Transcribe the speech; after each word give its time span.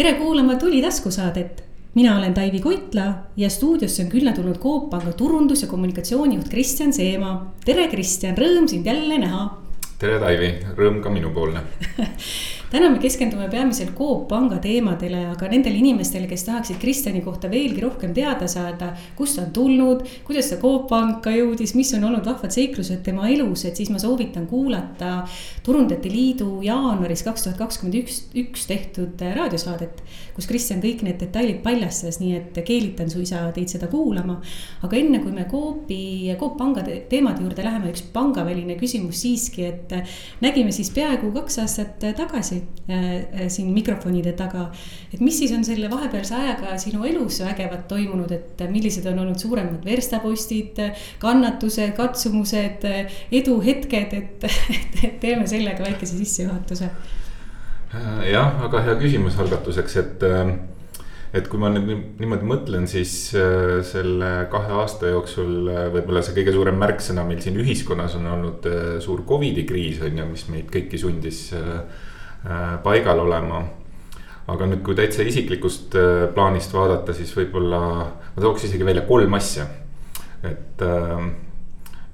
tere 0.00 0.14
kuulama 0.14 0.54
Tuli 0.54 0.82
taskusaadet. 0.82 1.64
mina 1.94 2.18
olen 2.18 2.34
Taivi 2.34 2.60
Koitla 2.60 3.02
ja 3.36 3.50
stuudiosse 3.50 4.02
on 4.02 4.08
külla 4.08 4.32
tulnud 4.32 4.56
Coop 4.58 4.90
Panga 4.90 5.10
turundus- 5.12 5.62
ja 5.62 5.68
kommunikatsioonijuht 5.68 6.48
Kristjan 6.48 6.92
Seema. 6.92 7.46
tere, 7.64 7.88
Kristjan, 7.88 8.38
rõõm 8.38 8.68
sind 8.68 8.86
jälle 8.86 9.18
näha. 9.18 9.58
tere, 9.98 10.18
Taivi, 10.18 10.54
rõõm 10.76 11.02
ka 11.02 11.10
minupoolne 11.10 11.60
täna 12.70 12.86
me 12.90 13.00
keskendume 13.02 13.48
peamiselt 13.50 13.90
Coop 13.98 14.28
Panga 14.30 14.60
teemadele, 14.62 15.24
aga 15.32 15.48
nendele 15.50 15.80
inimestele, 15.80 16.28
kes 16.30 16.44
tahaksid 16.46 16.78
Kristjani 16.78 17.22
kohta 17.24 17.50
veelgi 17.50 17.82
rohkem 17.82 18.12
teada 18.14 18.46
saada, 18.50 18.92
kust 19.18 19.38
ta 19.38 19.46
on 19.46 19.50
tulnud, 19.56 20.04
kuidas 20.26 20.52
ta 20.52 20.58
Coop 20.62 20.86
Panka 20.90 21.32
jõudis, 21.34 21.74
mis 21.74 21.90
on 21.98 22.06
olnud 22.06 22.26
vahvad 22.26 22.54
seiklused 22.54 23.02
tema 23.06 23.26
elus, 23.30 23.64
et 23.66 23.78
siis 23.78 23.90
ma 23.90 23.98
soovitan 24.02 24.46
kuulata 24.50 25.24
Turundajate 25.66 26.12
Liidu 26.12 26.60
jaanuaris 26.62 27.24
kaks 27.26 27.48
tuhat 27.48 27.58
kakskümmend 27.58 27.98
üks, 28.04 28.20
üks 28.38 28.68
tehtud 28.70 29.18
raadiosaadet, 29.18 30.04
kus 30.36 30.46
Kristjan 30.50 30.82
kõik 30.84 31.02
need 31.06 31.18
detailid 31.22 31.58
paljastas, 31.66 32.20
nii 32.22 32.36
et 32.38 32.62
keelitan 32.66 33.10
suisa 33.10 33.42
teid 33.56 33.72
seda 33.72 33.90
kuulama. 33.90 34.38
aga 34.86 34.96
enne 34.96 35.18
kui 35.24 35.34
me 35.34 35.48
Coopi, 35.50 36.30
Coop 36.38 36.56
Panga 36.60 36.86
teemade 36.86 37.42
juurde 37.42 37.66
läheme, 37.66 37.90
üks 37.90 38.06
pangaväline 38.14 38.78
küsimus 38.78 39.24
siiski, 39.24 39.66
et 39.66 39.98
nägime 40.40 40.70
siis 40.70 40.94
peaaegu 40.94 41.34
kaks 41.34 41.58
aastat 41.64 41.98
tagasi 42.16 42.59
siin 43.48 43.68
mikrofonide 43.74 44.32
taga. 44.38 44.66
et 45.12 45.20
mis 45.20 45.36
siis 45.38 45.52
on 45.54 45.64
selle 45.64 45.90
vahepealse 45.90 46.34
ajaga 46.34 46.76
sinu 46.82 47.04
elus 47.06 47.40
vägevat 47.44 47.86
toimunud, 47.88 48.32
et 48.34 48.64
millised 48.70 49.06
on 49.10 49.22
olnud 49.24 49.38
suuremad 49.38 49.84
verstapostid, 49.86 50.80
kannatused, 51.22 51.94
katsumused, 51.96 52.88
eduhetked, 53.40 54.18
et, 54.18 54.50
et, 55.04 55.16
teeme 55.22 55.46
sellega 55.46 55.86
väikese 55.86 56.18
sissejuhatuse. 56.18 56.90
jah, 58.30 58.52
väga 58.64 58.84
hea 58.88 58.98
küsimus 59.00 59.38
algatuseks, 59.38 59.96
et 60.04 60.28
et 61.36 61.46
kui 61.46 61.60
ma 61.62 61.70
nüüd 61.70 62.18
niimoodi 62.18 62.46
mõtlen, 62.48 62.86
siis 62.90 63.30
äh, 63.38 63.78
selle 63.86 64.30
kahe 64.50 64.72
aasta 64.80 65.12
jooksul 65.12 65.70
äh, 65.70 65.82
võib-olla 65.94 66.24
see 66.26 66.34
kõige 66.40 66.54
suurem 66.56 66.78
märksõna 66.80 67.24
meil 67.26 67.42
siin 67.44 67.58
ühiskonnas 67.62 68.16
on 68.18 68.26
olnud 68.32 68.66
äh, 68.70 68.86
suur 69.04 69.22
Covidi 69.28 69.64
kriis 69.68 70.00
on 70.02 70.18
ju, 70.18 70.26
mis 70.32 70.48
meid 70.50 70.70
kõiki 70.74 70.98
sundis 70.98 71.44
paigal 72.84 73.20
olema. 73.20 73.60
aga 74.50 74.66
nüüd, 74.66 74.80
kui 74.82 74.96
täitsa 74.98 75.22
isiklikust 75.22 75.94
plaanist 76.34 76.72
vaadata, 76.74 77.14
siis 77.14 77.30
võib-olla 77.36 77.80
ma 78.34 78.42
tooks 78.42 78.64
isegi 78.66 78.86
välja 78.86 79.04
kolm 79.06 79.36
asja, 79.38 79.66
et 80.42 80.82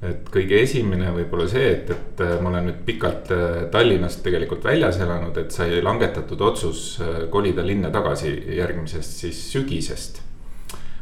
et 0.05 0.29
kõige 0.33 0.59
esimene 0.61 1.09
võib-olla 1.15 1.47
see, 1.49 1.69
et, 1.73 1.91
et 1.93 2.21
äh, 2.25 2.37
ma 2.43 2.51
olen 2.51 2.69
nüüd 2.69 2.83
pikalt 2.87 3.31
äh, 3.33 3.55
Tallinnast 3.73 4.21
tegelikult 4.25 4.67
väljas 4.67 4.99
elanud, 5.01 5.37
et 5.41 5.55
sai 5.55 5.81
langetatud 5.85 6.43
otsus 6.45 6.83
äh, 7.01 7.23
kolida 7.33 7.65
linna 7.65 7.91
tagasi 7.95 8.33
järgmisest 8.59 9.23
siis 9.25 9.41
sügisest. 9.53 10.23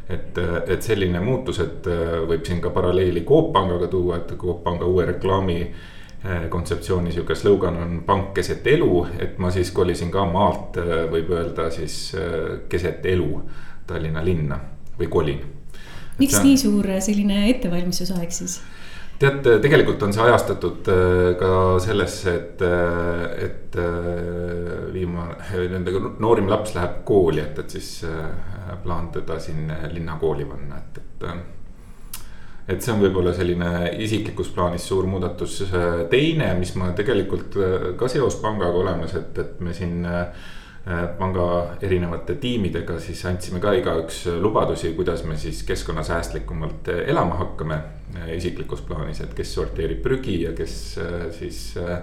et, 0.09 0.39
et 0.69 0.83
selline 0.85 1.21
muutus, 1.25 1.59
et 1.65 1.87
võib 2.29 2.43
siin 2.45 2.59
ka 2.61 2.69
paralleeli 2.71 3.23
Coop 3.25 3.55
Pangaga 3.55 3.87
tuua, 3.89 4.19
et 4.19 4.35
Coop 4.37 4.61
Panga 4.63 4.85
uue 4.85 5.07
reklaami 5.09 5.57
kontseptsiooni 6.49 7.13
sihuke 7.13 7.35
slogan 7.37 7.77
on 7.77 7.97
pank 8.07 8.31
keset 8.35 8.67
elu, 8.73 9.07
et 9.21 9.39
ma 9.39 9.51
siis 9.53 9.71
kolisin 9.77 10.11
ka 10.13 10.25
maalt, 10.25 10.79
võib 11.11 11.35
öelda 11.37 11.69
siis 11.75 12.15
keset 12.69 13.05
elu 13.13 13.43
Tallinna 13.87 14.23
linna 14.25 14.57
või 14.99 15.11
kolin. 15.13 15.43
miks 16.19 16.39
nii 16.41 16.57
suur 16.57 16.89
selline 17.05 17.51
ettevalmistusaeg 17.51 18.33
siis? 18.33 18.61
tead, 19.19 19.47
tegelikult 19.63 20.03
on 20.03 20.15
see 20.15 20.25
ajastatud 20.25 20.91
äh, 20.91 21.33
ka 21.41 21.51
sellesse, 21.83 22.35
et, 22.35 22.65
äh, 22.67 23.25
et 23.47 23.79
äh, 23.81 24.93
viimane, 24.95 25.37
nende 25.73 25.95
noorim 26.23 26.49
laps 26.51 26.75
läheb 26.77 27.03
kooli, 27.09 27.43
et, 27.45 27.59
et 27.63 27.77
siis 27.79 27.91
plaan 28.85 29.11
teda 29.15 29.39
siin 29.43 29.69
linnakooli 29.93 30.49
panna, 30.49 30.81
et, 30.81 31.03
et. 31.03 31.29
Et 32.69 32.81
see 32.81 32.93
on 32.95 33.03
võib-olla 33.03 33.35
selline 33.37 33.71
isiklikus 34.01 34.51
plaanis 34.55 34.87
suur 34.89 35.07
muudatus. 35.07 35.63
teine, 36.11 36.55
mis 36.59 36.75
ma 36.81 36.93
tegelikult 36.97 37.59
ka 38.01 38.09
seos 38.09 38.39
pangaga 38.41 38.79
olemas, 38.81 39.15
et, 39.21 39.39
et 39.39 39.61
me 39.61 39.75
siin 39.75 40.07
panga 41.19 41.45
erinevate 41.81 42.35
tiimidega 42.37 42.99
siis 43.01 43.23
andsime 43.25 43.61
ka 43.61 43.73
igaüks 43.73 44.27
lubadusi, 44.41 44.93
kuidas 44.97 45.23
me 45.25 45.37
siis 45.41 45.63
keskkonnasäästlikumalt 45.65 46.91
elama 47.07 47.39
hakkame 47.41 47.79
isiklikus 48.35 48.83
plaanis, 48.87 49.21
et 49.25 49.35
kes 49.35 49.55
sorteerib 49.57 50.03
prügi 50.05 50.41
ja 50.45 50.53
kes 50.57 50.77
äh, 51.03 51.27
siis 51.35 51.61
äh, 51.81 51.99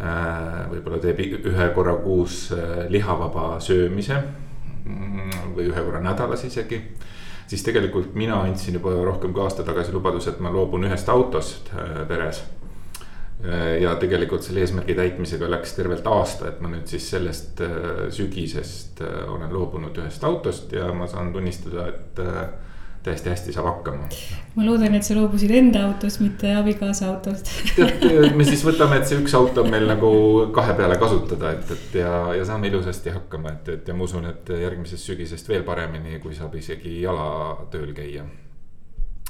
äh, 0.00 0.64
võib-olla 0.72 1.00
teeb 1.02 1.20
ühe 1.20 1.68
korra 1.76 1.96
kuus 2.02 2.48
lihavaba 2.88 3.58
söömise 3.64 4.18
mm, 4.84 5.54
või 5.56 5.68
ühe 5.68 5.84
korra 5.84 6.02
nädalas 6.04 6.44
isegi. 6.48 6.80
Siis 7.48 7.64
tegelikult 7.64 8.14
mina 8.18 8.42
andsin 8.44 8.76
juba 8.78 8.92
rohkem 9.04 9.32
kui 9.32 9.42
aasta 9.42 9.64
tagasi 9.66 9.92
lubaduse, 9.94 10.34
et 10.34 10.40
ma 10.44 10.52
loobun 10.52 10.86
ühest 10.88 11.08
autost 11.08 11.72
peres. 12.08 12.44
ja 13.80 13.92
tegelikult 13.94 14.42
selle 14.42 14.64
eesmärgi 14.64 14.96
täitmisega 14.98 15.46
läks 15.50 15.76
tervelt 15.76 16.06
aasta, 16.10 16.48
et 16.48 16.60
ma 16.60 16.72
nüüd 16.72 16.90
siis 16.90 17.04
sellest 17.10 17.60
sügisest 18.10 19.02
olen 19.28 19.52
loobunud 19.54 20.00
ühest 20.02 20.24
autost 20.26 20.72
ja 20.74 20.88
ma 20.92 21.06
saan 21.06 21.30
tunnistada, 21.32 21.86
et 21.92 22.24
täiesti 23.02 23.30
hästi 23.30 23.52
saab 23.52 23.66
hakkama. 23.66 24.08
ma 24.54 24.66
loodan, 24.66 24.94
et 24.98 25.06
sa 25.06 25.14
loobusid 25.16 25.52
enda 25.54 25.84
autost, 25.86 26.20
mitte 26.20 26.50
abikaasa 26.58 27.08
autost. 27.12 27.50
me 28.38 28.46
siis 28.48 28.64
võtame, 28.66 28.98
et 28.98 29.08
see 29.08 29.20
üks 29.22 29.34
auto 29.38 29.62
on 29.64 29.70
meil 29.72 29.86
nagu 29.88 30.10
kahe 30.54 30.74
peale 30.78 30.98
kasutada, 31.00 31.52
et, 31.56 31.70
et 31.76 32.00
ja, 32.02 32.12
ja 32.36 32.48
saame 32.48 32.70
ilusasti 32.70 33.14
hakkama, 33.14 33.54
et, 33.58 33.72
et 33.76 33.88
ja 33.88 33.96
ma 33.96 34.06
usun, 34.08 34.26
et 34.30 34.52
järgmisest 34.64 35.12
sügisest 35.12 35.48
veel 35.48 35.66
paremini, 35.66 36.18
kui 36.22 36.34
saab 36.36 36.56
isegi 36.58 36.98
jala 37.02 37.28
tööl 37.72 37.94
käia. 37.96 38.26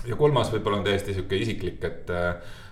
ja 0.06 0.16
kolmas 0.16 0.52
võib-olla 0.54 0.80
on 0.80 0.86
täiesti 0.86 1.14
sihuke 1.14 1.36
isiklik, 1.36 1.84
et, 1.84 2.14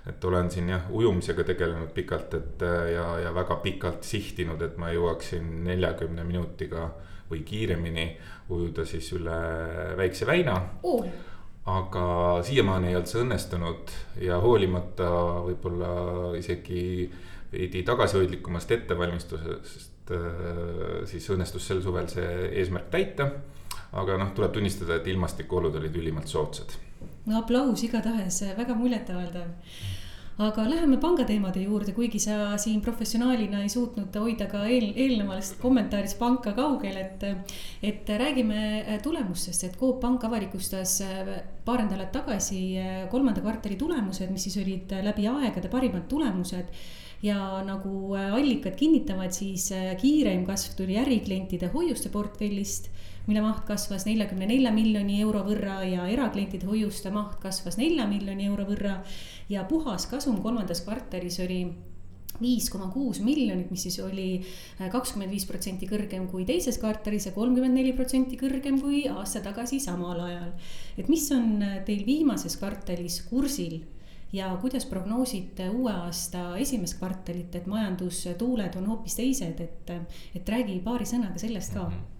et 0.06 0.24
olen 0.24 0.50
siin 0.50 0.70
jah, 0.72 0.88
ujumisega 0.90 1.44
tegelenud 1.52 1.92
pikalt, 1.94 2.38
et 2.40 2.64
ja, 2.94 3.10
ja 3.26 3.34
väga 3.34 3.60
pikalt 3.64 4.06
sihtinud, 4.06 4.62
et 4.62 4.78
ma 4.80 4.94
jõuaksin 4.94 5.64
neljakümne 5.66 6.24
minutiga 6.24 6.88
või 7.30 7.42
kiiremini 7.46 8.06
ujuda 8.54 8.84
siis 8.86 9.08
üle 9.16 9.36
Väikse 9.98 10.26
väina 10.26 10.56
oh.. 10.82 11.06
aga 11.66 12.06
siiamaani 12.46 12.92
ei 12.92 12.98
olnud 12.98 13.10
see 13.10 13.22
õnnestunud 13.24 13.94
ja 14.22 14.38
hoolimata 14.42 15.10
võib-olla 15.48 15.90
isegi 16.38 17.10
veidi 17.52 17.82
tagasihoidlikumast 17.86 18.72
ettevalmistusest, 18.76 20.14
äh, 20.14 21.04
siis 21.10 21.28
õnnestus 21.34 21.66
sel 21.66 21.82
suvel 21.82 22.08
see 22.12 22.50
eesmärk 22.60 22.90
täita. 22.94 23.30
aga 23.96 24.16
noh, 24.18 24.32
tuleb 24.34 24.50
tunnistada, 24.52 24.96
et 24.98 25.06
ilmastikuolud 25.08 25.76
olid 25.78 25.94
ülimalt 25.96 26.28
soodsad. 26.28 26.74
no 27.26 27.38
aplaus 27.38 27.82
igatahes, 27.86 28.42
väga 28.56 28.74
muljetavaldav 28.74 29.48
aga 30.36 30.66
läheme 30.68 30.98
pangateemade 31.00 31.62
juurde, 31.64 31.94
kuigi 31.96 32.18
sa 32.20 32.58
siin 32.60 32.82
professionaalina 32.84 33.62
ei 33.64 33.70
suutnud 33.72 34.16
hoida 34.20 34.44
ka 34.50 34.66
eel, 34.68 34.90
eelnevast 34.92 35.56
kommentaarist 35.62 36.18
panka 36.20 36.52
kaugel, 36.56 36.98
et. 37.00 37.24
et 37.82 38.08
räägime 38.08 38.98
tulemustest, 39.02 39.64
et 39.64 39.78
Coop 39.80 40.00
Pank 40.00 40.24
avalikustas 40.28 40.98
paar 41.64 41.84
nädalat 41.84 42.12
tagasi 42.12 42.60
kolmanda 43.10 43.40
kvartali 43.40 43.76
tulemused, 43.80 44.30
mis 44.32 44.46
siis 44.48 44.60
olid 44.60 44.92
läbi 45.06 45.26
aegade 45.30 45.72
parimad 45.72 46.06
tulemused 46.08 46.72
ja 47.24 47.62
nagu 47.64 48.14
allikad 48.16 48.76
kinnitavad, 48.76 49.32
siis 49.32 49.70
kiireim 50.00 50.44
kasv 50.46 50.76
tuli 50.76 50.98
äriklientide 51.00 51.72
hoiuste 51.72 52.12
portfellist 52.12 52.90
mille 53.26 53.42
maht 53.42 53.64
kasvas 53.66 54.06
neljakümne 54.06 54.46
nelja 54.46 54.70
miljoni 54.74 55.20
euro 55.20 55.42
võrra 55.46 55.80
ja 55.86 56.06
eraklientide 56.12 56.68
hoiuste 56.68 57.10
maht 57.14 57.40
kasvas 57.42 57.78
nelja 57.80 58.06
miljoni 58.06 58.46
euro 58.46 58.64
võrra. 58.68 59.00
ja 59.48 59.64
puhaskasum 59.64 60.40
kolmandas 60.42 60.82
kvartalis 60.86 61.40
oli 61.40 61.60
viis 62.40 62.68
koma 62.70 62.88
kuus 62.92 63.20
miljonit, 63.24 63.70
mis 63.70 63.86
siis 63.86 63.98
oli 64.04 64.28
äh, 64.40 64.88
kakskümmend 64.92 65.32
viis 65.32 65.46
protsenti 65.48 65.88
kõrgem 65.88 66.26
kui 66.30 66.44
teises 66.48 66.78
kvartalis 66.78 67.28
ja 67.28 67.32
kolmkümmend 67.32 67.78
neli 67.78 67.94
protsenti 67.96 68.38
kõrgem 68.40 68.80
kui 68.82 69.06
aasta 69.08 69.40
tagasi 69.44 69.80
samal 69.80 70.20
ajal. 70.20 70.50
et 70.98 71.08
mis 71.08 71.28
on 71.32 71.62
äh, 71.62 71.78
teil 71.84 72.04
viimases 72.06 72.58
kvartalis 72.60 73.22
kursil 73.30 73.80
ja 74.32 74.50
kuidas 74.60 74.86
prognoosite 74.90 75.70
uue 75.70 75.92
aasta 75.92 76.56
esimest 76.58 76.98
kvartalit, 76.98 77.54
et 77.54 77.70
majandustuuled 77.70 78.76
on 78.76 78.90
hoopis 78.90 79.16
teised, 79.16 79.62
et, 79.62 79.94
et 80.34 80.52
räägi 80.52 80.80
paari 80.84 81.08
sõnaga 81.08 81.40
sellest 81.40 81.74
ka 81.74 81.88
mm. 81.88 81.94
-hmm 81.94 82.15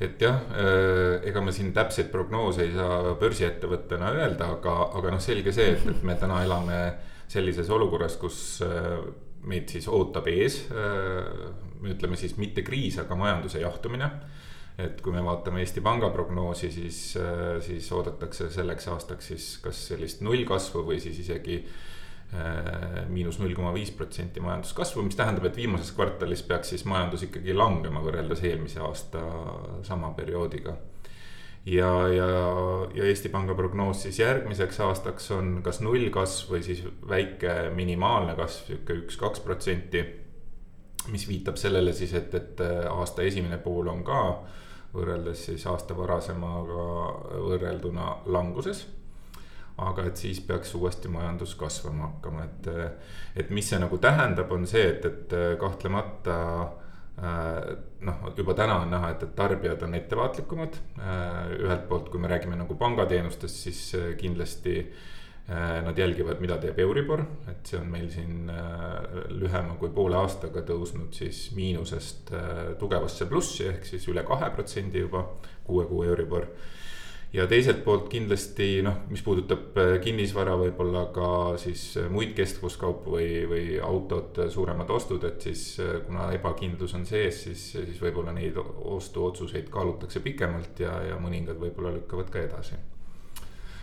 et 0.00 0.22
jah, 0.22 0.38
äh, 0.56 1.20
ega 1.28 1.42
me 1.44 1.52
siin 1.52 1.74
täpseid 1.76 2.08
prognoose 2.12 2.64
ei 2.64 2.72
saa 2.72 3.14
börsiettevõttena 3.20 4.14
öelda, 4.16 4.54
aga, 4.56 4.76
aga 4.96 5.12
noh, 5.12 5.20
selge 5.20 5.52
see, 5.52 5.74
et, 5.74 5.84
et 5.92 6.04
me 6.08 6.16
täna 6.20 6.40
elame 6.46 6.78
sellises 7.30 7.68
olukorras, 7.70 8.16
kus 8.20 8.38
äh, 8.64 8.96
meid 9.50 9.68
siis 9.72 9.88
ootab 9.92 10.28
ees. 10.32 10.62
Äh, 10.72 11.50
me 11.80 11.92
ütleme 11.92 12.16
siis 12.20 12.38
mitte 12.40 12.64
kriis, 12.64 12.96
aga 13.00 13.16
majanduse 13.16 13.60
jahtumine. 13.62 14.10
et 14.80 15.00
kui 15.04 15.12
me 15.12 15.20
vaatame 15.20 15.60
Eesti 15.60 15.82
Panga 15.84 16.08
prognoosi, 16.08 16.70
siis, 16.72 16.98
siis 17.66 17.88
oodatakse 17.92 18.46
selleks 18.54 18.86
aastaks 18.88 19.26
siis 19.28 19.48
kas 19.60 19.76
sellist 19.90 20.22
nullkasvu 20.24 20.86
või 20.86 20.96
siis 21.02 21.18
isegi 21.20 21.58
miinus 23.10 23.40
null 23.40 23.56
koma 23.58 23.72
viis 23.74 23.90
protsenti 23.90 24.38
majanduskasvu, 24.44 25.02
mis 25.02 25.18
tähendab, 25.18 25.48
et 25.48 25.56
viimases 25.58 25.90
kvartalis 25.96 26.44
peaks 26.46 26.70
siis 26.74 26.84
majandus 26.86 27.24
ikkagi 27.26 27.56
langema 27.56 28.02
võrreldes 28.04 28.44
eelmise 28.46 28.78
aasta 28.86 29.24
sama 29.88 30.12
perioodiga 30.14 30.76
ja, 31.66 32.08
ja, 32.08 32.28
ja 32.94 33.04
Eesti 33.04 33.28
Panga 33.28 33.54
prognoos 33.54 34.02
siis 34.02 34.18
järgmiseks 34.18 34.80
aastaks 34.80 35.30
on 35.36 35.58
kas 35.64 35.80
nullkasv 35.84 36.54
või 36.54 36.62
siis 36.64 36.84
väike 37.08 37.56
minimaalne 37.74 38.36
kasv, 38.38 38.66
sihuke 38.70 38.96
üks-kaks 39.04 39.44
protsenti. 39.44 40.04
mis 41.08 41.28
viitab 41.28 41.56
sellele 41.56 41.92
siis, 41.92 42.12
et, 42.14 42.34
et 42.34 42.60
aasta 42.90 43.22
esimene 43.22 43.58
pool 43.58 43.88
on 43.88 44.04
ka 44.04 44.22
võrreldes 44.94 45.46
siis 45.46 45.66
aasta 45.66 45.96
varasemaga 45.96 46.86
võrrelduna 47.46 48.16
languses 48.26 48.86
aga 49.88 50.04
et 50.10 50.20
siis 50.20 50.40
peaks 50.44 50.74
uuesti 50.74 51.08
majandus 51.08 51.54
kasvama 51.58 52.10
hakkama, 52.10 52.44
et, 52.44 52.68
et 53.36 53.50
mis 53.50 53.66
see 53.66 53.78
nagu 53.80 53.98
tähendab, 53.98 54.52
on 54.52 54.66
see, 54.68 54.84
et, 54.92 55.04
et 55.08 55.36
kahtlemata 55.60 56.36
Äh, 57.20 57.76
noh, 58.00 58.20
juba 58.36 58.54
täna 58.56 58.78
on 58.80 58.92
näha, 58.94 59.10
et, 59.12 59.22
et 59.26 59.32
tarbijad 59.36 59.82
on 59.84 59.94
ettevaatlikumad. 59.98 60.76
Äh, 60.96 61.50
ühelt 61.66 61.86
poolt, 61.88 62.08
kui 62.08 62.20
me 62.22 62.30
räägime 62.32 62.56
nagu 62.56 62.76
pangateenustest, 62.80 63.64
siis 63.66 63.80
äh, 63.98 64.12
kindlasti 64.20 64.82
nad 65.50 65.96
jälgivad, 65.98 66.38
mida 66.38 66.60
teeb 66.62 66.76
Euribor, 66.78 67.24
et 67.50 67.66
see 67.66 67.78
on 67.80 67.88
meil 67.90 68.04
siin 68.12 68.52
lühema 69.34 69.72
kui 69.80 69.88
poole 69.90 70.14
aastaga 70.20 70.60
tõusnud 70.68 71.16
siis 71.16 71.40
miinusest 71.56 72.30
tugevasse 72.78 73.26
plussi 73.26 73.66
ehk 73.66 73.88
siis 73.88 74.06
üle 74.12 74.22
kahe 74.28 74.46
protsendi 74.54 75.02
juba, 75.02 75.24
kuue 75.66 75.88
kuu 75.90 76.04
Euribor 76.06 76.46
ja 77.32 77.46
teiselt 77.46 77.84
poolt 77.84 78.08
kindlasti 78.10 78.80
noh, 78.82 79.04
mis 79.10 79.22
puudutab 79.22 79.78
äh, 79.78 79.92
kinnisvara, 80.02 80.56
võib-olla 80.58 81.04
ka 81.14 81.30
siis 81.62 81.84
äh, 82.00 82.08
muid 82.10 82.32
kestvuskaupu 82.38 83.14
või, 83.14 83.28
või 83.50 83.66
autod, 83.84 84.40
äh, 84.42 84.50
suuremad 84.50 84.90
ostud, 84.90 85.24
et 85.28 85.46
siis 85.46 85.64
kuna 86.06 86.30
ebakindlus 86.34 86.96
on 86.98 87.06
sees, 87.06 87.44
siis, 87.46 87.66
siis 87.76 88.00
võib-olla 88.02 88.34
neid 88.34 88.58
ostuotsuseid 88.58 89.70
kaalutakse 89.70 90.22
pikemalt 90.24 90.82
ja, 90.82 90.96
ja 91.12 91.18
mõningad 91.22 91.60
võib-olla 91.60 91.94
lükkavad 92.00 92.32
ka 92.34 92.42
edasi. 92.42 92.78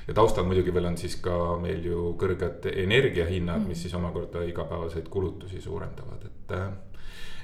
ja 0.07 0.13
taustal 0.15 0.45
muidugi 0.47 0.73
veel 0.73 0.89
on 0.91 0.97
siis 0.99 1.15
ka 1.23 1.37
meil 1.61 1.85
ju 1.85 2.13
kõrged 2.19 2.67
energiahinnad 2.73 3.63
mis 3.67 3.81
siis 3.85 3.95
omakorda 3.95 4.43
igapäevaseid 4.43 5.07
kulutusi 5.09 5.61
suurendavad, 5.61 6.27
et. 6.27 6.57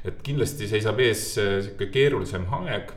et 0.04 0.20
kindlasti 0.24 0.68
seisab 0.68 1.00
ees 1.00 1.24
sihuke 1.38 1.88
keerulisem 1.88 2.44
aeg 2.60 2.92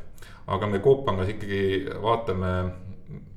aga 0.47 0.67
me 0.67 0.81
Coop 0.83 1.05
Pangas 1.07 1.31
ikkagi 1.31 1.87
vaatame 2.03 2.51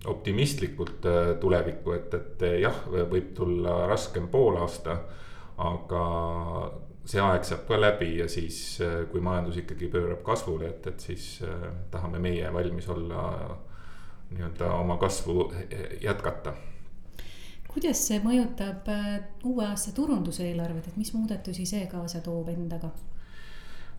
optimistlikult 0.06 1.06
äh, 1.06 1.34
tulevikku, 1.40 1.92
et, 1.92 2.14
et 2.14 2.46
äh, 2.48 2.60
jah, 2.64 2.78
võib 2.90 3.34
tulla 3.38 3.86
raskem 3.88 4.28
poolaasta. 4.28 5.00
aga 5.60 6.02
see 7.10 7.20
aeg 7.20 7.44
saab 7.44 7.66
ka 7.68 7.76
läbi 7.80 8.14
ja 8.22 8.28
siis, 8.32 8.80
äh, 8.82 9.02
kui 9.12 9.20
majandus 9.22 9.58
ikkagi 9.60 9.90
pöörab 9.92 10.24
kasvule, 10.24 10.70
et, 10.70 10.88
et 10.88 11.00
siis 11.00 11.42
tahame 11.92 12.20
meie 12.20 12.54
valmis 12.54 12.88
olla 12.90 13.24
nii-öelda 14.30 14.72
oma 14.78 14.98
kasvu 15.02 15.52
jätkata 16.02 16.54
kuidas 17.70 18.02
see 18.08 18.20
mõjutab 18.22 18.88
uue 19.46 19.66
aasta 19.66 19.92
turunduseelarvet, 19.94 20.88
et 20.88 20.98
mis 20.98 21.12
muudatusi 21.14 21.66
see 21.70 21.86
kaasa 21.92 22.22
toob 22.26 22.50
endaga? 22.54 22.90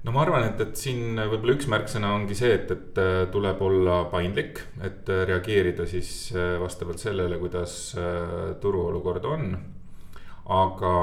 No 0.04 0.14
ma 0.14 0.22
arvan, 0.24 0.46
et, 0.48 0.60
et 0.64 0.80
siin 0.80 1.18
võib-olla 1.18 1.56
üks 1.58 1.68
märksõna 1.70 2.14
ongi 2.16 2.36
see, 2.38 2.54
et, 2.56 2.70
et 2.72 3.00
äh, 3.00 3.22
tuleb 3.32 3.60
olla 3.64 4.02
paindlik, 4.12 4.62
et 4.86 5.10
äh, 5.12 5.24
reageerida 5.28 5.86
siis 5.88 6.30
äh, 6.32 6.54
vastavalt 6.62 7.02
sellele, 7.02 7.38
kuidas 7.42 7.76
turuolukord 8.62 9.28
on. 9.28 9.52
aga 10.50 10.94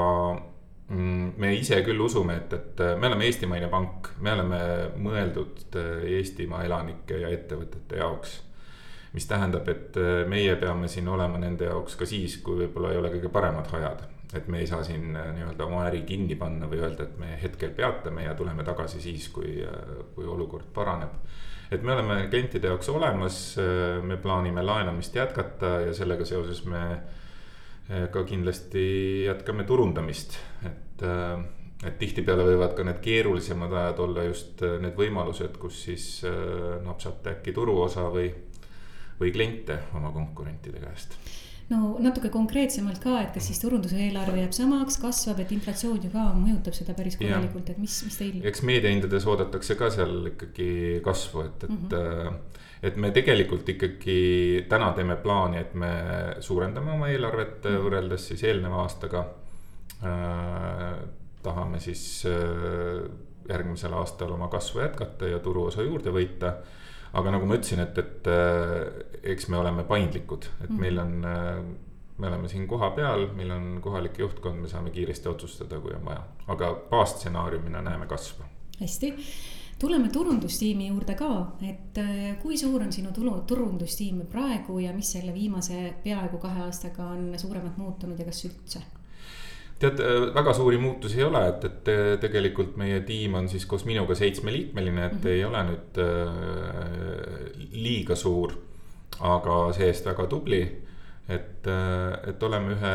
mm, 0.90 1.30
me 1.38 1.54
ise 1.56 1.78
küll 1.86 2.02
usume, 2.04 2.40
et, 2.42 2.58
et 2.58 2.84
me 2.98 3.08
oleme 3.08 3.30
eestimaine 3.30 3.70
pank, 3.72 4.12
me 4.20 4.34
oleme 4.34 4.60
mõeldud 4.98 5.78
Eestimaa 6.18 6.64
elanike 6.66 7.22
ja 7.22 7.30
ettevõtete 7.32 8.02
jaoks. 8.02 8.42
mis 9.14 9.26
tähendab, 9.26 9.68
et 9.68 9.96
meie 10.28 10.56
peame 10.60 10.88
siin 10.88 11.08
olema 11.08 11.38
nende 11.38 11.70
jaoks 11.70 11.96
ka 11.96 12.06
siis, 12.06 12.40
kui 12.42 12.58
võib-olla 12.64 12.92
ei 12.92 13.00
ole 13.00 13.14
kõige 13.14 13.30
paremad 13.32 13.70
ajad 13.78 14.17
et 14.34 14.48
me 14.48 14.60
ei 14.60 14.66
saa 14.66 14.82
siin 14.84 15.16
äh, 15.16 15.30
nii-öelda 15.36 15.66
oma 15.66 15.84
äri 15.88 16.02
kinni 16.08 16.36
panna 16.36 16.68
või 16.68 16.82
öelda, 16.82 17.06
et 17.06 17.20
me 17.20 17.32
hetkel 17.40 17.72
peatame 17.76 18.26
ja 18.26 18.34
tuleme 18.36 18.64
tagasi 18.66 19.00
siis, 19.00 19.28
kui, 19.32 19.54
äh, 19.64 20.02
kui 20.14 20.28
olukord 20.28 20.68
paraneb. 20.74 21.14
et 21.70 21.82
me 21.82 21.92
oleme 21.92 22.26
klientide 22.30 22.68
jaoks 22.68 22.88
olemas, 22.88 23.38
äh, 23.60 24.02
me 24.04 24.16
plaanime 24.16 24.62
laenamist 24.62 25.16
jätkata 25.16 25.78
ja 25.86 25.94
sellega 25.94 26.24
seoses 26.24 26.64
me 26.64 26.84
ka 28.12 28.20
kindlasti 28.28 29.24
jätkame 29.24 29.64
turundamist, 29.64 30.34
et 30.66 31.04
et 31.86 31.94
tihtipeale 31.96 32.44
võivad 32.44 32.74
ka 32.76 32.84
need 32.84 32.98
keerulisemad 33.00 33.72
ajad 33.72 34.02
olla 34.04 34.26
just 34.26 34.60
need 34.82 34.98
võimalused, 34.98 35.56
kus 35.62 35.78
siis 35.86 36.08
napsata 36.84 37.38
äkki 37.38 37.56
turuosa 37.56 38.10
või, 38.12 38.28
või 39.22 39.32
kliente 39.32 39.78
oma 39.96 40.12
konkurentide 40.12 40.84
käest 40.84 41.16
no 41.68 41.96
natuke 42.00 42.30
konkreetsemalt 42.32 43.00
ka, 43.02 43.18
et 43.22 43.34
kas 43.34 43.48
siis 43.50 43.60
turunduse 43.62 43.98
eelarve 44.00 44.40
jääb 44.40 44.54
samaks, 44.56 44.96
kasvab, 45.02 45.42
et 45.44 45.52
inflatsioon 45.56 46.00
ju 46.06 46.12
ka 46.12 46.28
mõjutab 46.36 46.76
seda 46.76 46.94
päris 46.96 47.18
korralikult, 47.20 47.72
et 47.72 47.80
mis, 47.82 47.98
mis 48.06 48.20
teil? 48.20 48.38
eks 48.48 48.64
meediahindades 48.68 49.26
oodatakse 49.28 49.76
ka 49.78 49.90
seal 49.94 50.32
ikkagi 50.32 50.70
kasvu, 51.04 51.44
et, 51.48 51.68
et 51.68 51.74
mm. 51.74 51.90
-hmm 51.90 52.38
et 52.82 52.96
me 52.96 53.10
tegelikult 53.10 53.68
ikkagi 53.68 54.66
täna 54.70 54.92
teeme 54.94 55.16
plaani, 55.18 55.58
et 55.58 55.72
me 55.74 55.88
suurendame 56.40 56.92
oma 56.92 57.08
eelarvet 57.10 57.64
mm 57.64 57.70
-hmm. 57.70 57.84
võrreldes 57.84 58.28
siis 58.28 58.44
eelneva 58.44 58.82
aastaga 58.82 59.24
äh,. 60.04 60.98
tahame 61.42 61.80
siis 61.80 62.22
äh, 62.26 63.10
järgmisel 63.48 63.92
aastal 63.92 64.32
oma 64.32 64.48
kasvu 64.48 64.80
jätkata 64.80 65.26
ja 65.26 65.38
turuosa 65.38 65.82
juurde 65.82 66.10
võita 66.10 66.52
aga 67.12 67.34
nagu 67.34 67.48
ma 67.48 67.58
ütlesin, 67.58 67.82
et, 67.84 67.98
et 67.98 68.30
äh, 68.32 69.04
eks 69.34 69.48
me 69.52 69.60
oleme 69.60 69.84
paindlikud, 69.88 70.48
et 70.62 70.70
mm. 70.70 70.80
meil 70.80 70.98
on, 71.02 71.14
äh, 71.24 71.60
me 72.18 72.30
oleme 72.30 72.50
siin 72.50 72.66
kohapeal, 72.70 73.28
meil 73.36 73.52
on 73.54 73.70
kohalik 73.84 74.18
juhtkond, 74.18 74.60
me 74.62 74.70
saame 74.70 74.92
kiiresti 74.94 75.30
otsustada, 75.30 75.80
kui 75.80 75.94
on 75.96 76.04
vaja, 76.08 76.24
aga 76.54 76.72
baasstsenaariumina 76.90 77.82
näeme 77.84 78.10
kasvu. 78.10 78.44
hästi 78.80 79.14
tuleme 79.78 80.08
turundustiimi 80.08 80.88
juurde 80.88 81.14
ka, 81.18 81.32
et 81.62 81.98
äh, 82.02 82.36
kui 82.42 82.58
suur 82.58 82.82
on 82.82 82.92
sinu 82.92 83.12
tulu, 83.14 83.40
turundustiim 83.46 84.26
praegu 84.30 84.78
ja 84.82 84.92
mis 84.92 85.12
selle 85.16 85.34
viimase 85.34 85.94
peaaegu 86.04 86.38
kahe 86.42 86.66
aastaga 86.66 87.12
on 87.14 87.32
suuremalt 87.38 87.76
muutunud 87.76 88.18
ja 88.18 88.28
kas 88.28 88.44
üldse? 88.50 88.82
Tead, 89.78 90.00
äh, 90.00 90.34
väga 90.34 90.52
suuri 90.54 90.78
muutusi 90.78 91.20
ei 91.20 91.26
ole, 91.26 91.42
et, 91.48 91.64
et 91.64 91.90
äh, 91.92 92.12
tegelikult 92.22 92.76
meie 92.80 93.00
tiim 93.06 93.36
on 93.38 93.48
siis 93.50 93.66
koos 93.66 93.84
minuga 93.88 94.14
seitsmeliikmeline, 94.18 95.06
et 95.06 95.12
mm 95.12 95.20
-hmm. 95.22 95.28
ei 95.28 95.44
ole 95.44 95.64
nüüd 95.70 96.00
äh, 96.04 97.68
liiga 97.72 98.16
suur. 98.16 98.52
aga 99.20 99.72
see-eest 99.72 100.06
väga 100.06 100.26
tubli, 100.26 100.60
et, 101.28 101.66
äh, 101.66 102.28
et 102.28 102.42
oleme 102.42 102.74
ühe 102.74 102.94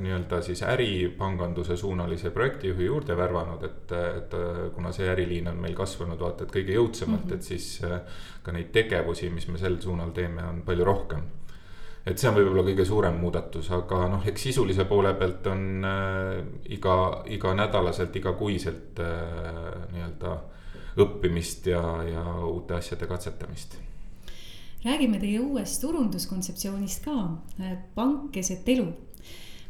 nii-öelda 0.00 0.40
siis 0.42 0.62
äripanganduse 0.62 1.76
suunalise 1.76 2.30
projektijuhi 2.30 2.84
juurde 2.84 3.16
värvanud, 3.16 3.62
et, 3.62 3.92
et 3.92 4.32
kuna 4.74 4.92
see 4.92 5.08
äriliin 5.08 5.48
on 5.48 5.56
meil 5.56 5.74
kasvanud 5.74 6.20
vaata 6.20 6.44
et 6.44 6.52
kõige 6.56 6.72
jõudsamalt 6.72 7.24
mm, 7.24 7.30
-hmm. 7.30 7.34
et 7.34 7.42
siis 7.42 7.82
ka 8.42 8.52
neid 8.52 8.72
tegevusi, 8.72 9.30
mis 9.30 9.48
me 9.48 9.58
sel 9.58 9.80
suunal 9.80 10.10
teeme, 10.10 10.42
on 10.42 10.62
palju 10.62 10.84
rohkem 10.84 11.22
et 12.06 12.20
see 12.20 12.28
on 12.28 12.36
võib-olla 12.36 12.64
kõige 12.66 12.84
suurem 12.88 13.16
muudatus, 13.20 13.70
aga 13.72 14.04
noh, 14.12 14.26
eks 14.28 14.48
sisulise 14.50 14.84
poole 14.88 15.14
pealt 15.18 15.46
on 15.52 15.86
äh, 15.88 16.42
iga, 16.76 16.96
iganädalaselt, 17.32 18.16
igakuiselt 18.20 19.00
äh, 19.00 19.70
nii-öelda 19.94 20.34
õppimist 21.00 21.70
ja, 21.72 21.80
ja 22.06 22.24
uute 22.46 22.76
asjade 22.76 23.08
katsetamist. 23.10 23.78
räägime 24.84 25.18
teie 25.18 25.40
uuest 25.40 25.80
turunduskontseptsioonist 25.80 27.04
ka, 27.04 27.16
äh, 27.60 27.78
pank 27.94 28.30
keset 28.32 28.68
elu 28.68 28.90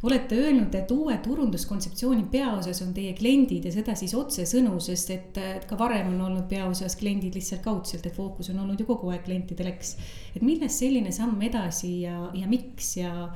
olete 0.08 0.36
öelnud, 0.36 0.74
et 0.74 0.90
uue 0.90 1.16
turunduskontseptsiooni 1.24 2.26
peaosas 2.32 2.82
on 2.84 2.92
teie 2.96 3.14
kliendid 3.16 3.64
ja 3.68 3.72
seda 3.72 3.94
siis 3.98 4.14
otsesõnu, 4.18 4.76
sest 4.82 5.10
et 5.14 5.40
ka 5.68 5.78
varem 5.80 6.12
on 6.12 6.22
olnud 6.28 6.46
peaosas 6.50 6.96
kliendid 7.00 7.36
lihtsalt 7.36 7.64
kaudselt, 7.64 8.06
et 8.06 8.16
fookus 8.16 8.50
on 8.52 8.62
olnud 8.64 8.80
ju 8.80 8.88
kogu 8.88 9.12
aeg 9.14 9.24
klientidel, 9.26 9.72
eks. 9.74 9.96
et 10.34 10.42
millest 10.44 10.82
selline 10.82 11.12
samm 11.14 11.40
edasi 11.48 11.92
ja, 12.04 12.16
ja 12.36 12.48
miks 12.50 12.96
ja, 13.00 13.28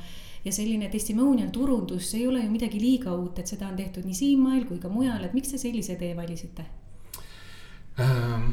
ja 0.45 0.55
selline 0.55 0.91
testimonial 0.93 1.53
turundus, 1.55 2.11
see 2.11 2.23
ei 2.23 2.31
ole 2.31 2.45
ju 2.45 2.51
midagi 2.53 2.81
liiga 2.83 3.15
uut, 3.17 3.39
et 3.39 3.51
seda 3.51 3.71
on 3.71 3.79
tehtud 3.79 4.09
nii 4.09 4.19
siinmail 4.23 4.67
kui 4.69 4.81
ka 4.83 4.93
mujal, 4.93 5.23
et 5.25 5.37
miks 5.37 5.55
te 5.55 5.61
sellise 5.61 5.97
tee 6.01 6.17
valisite 6.19 6.67
ähm,? 8.01 8.53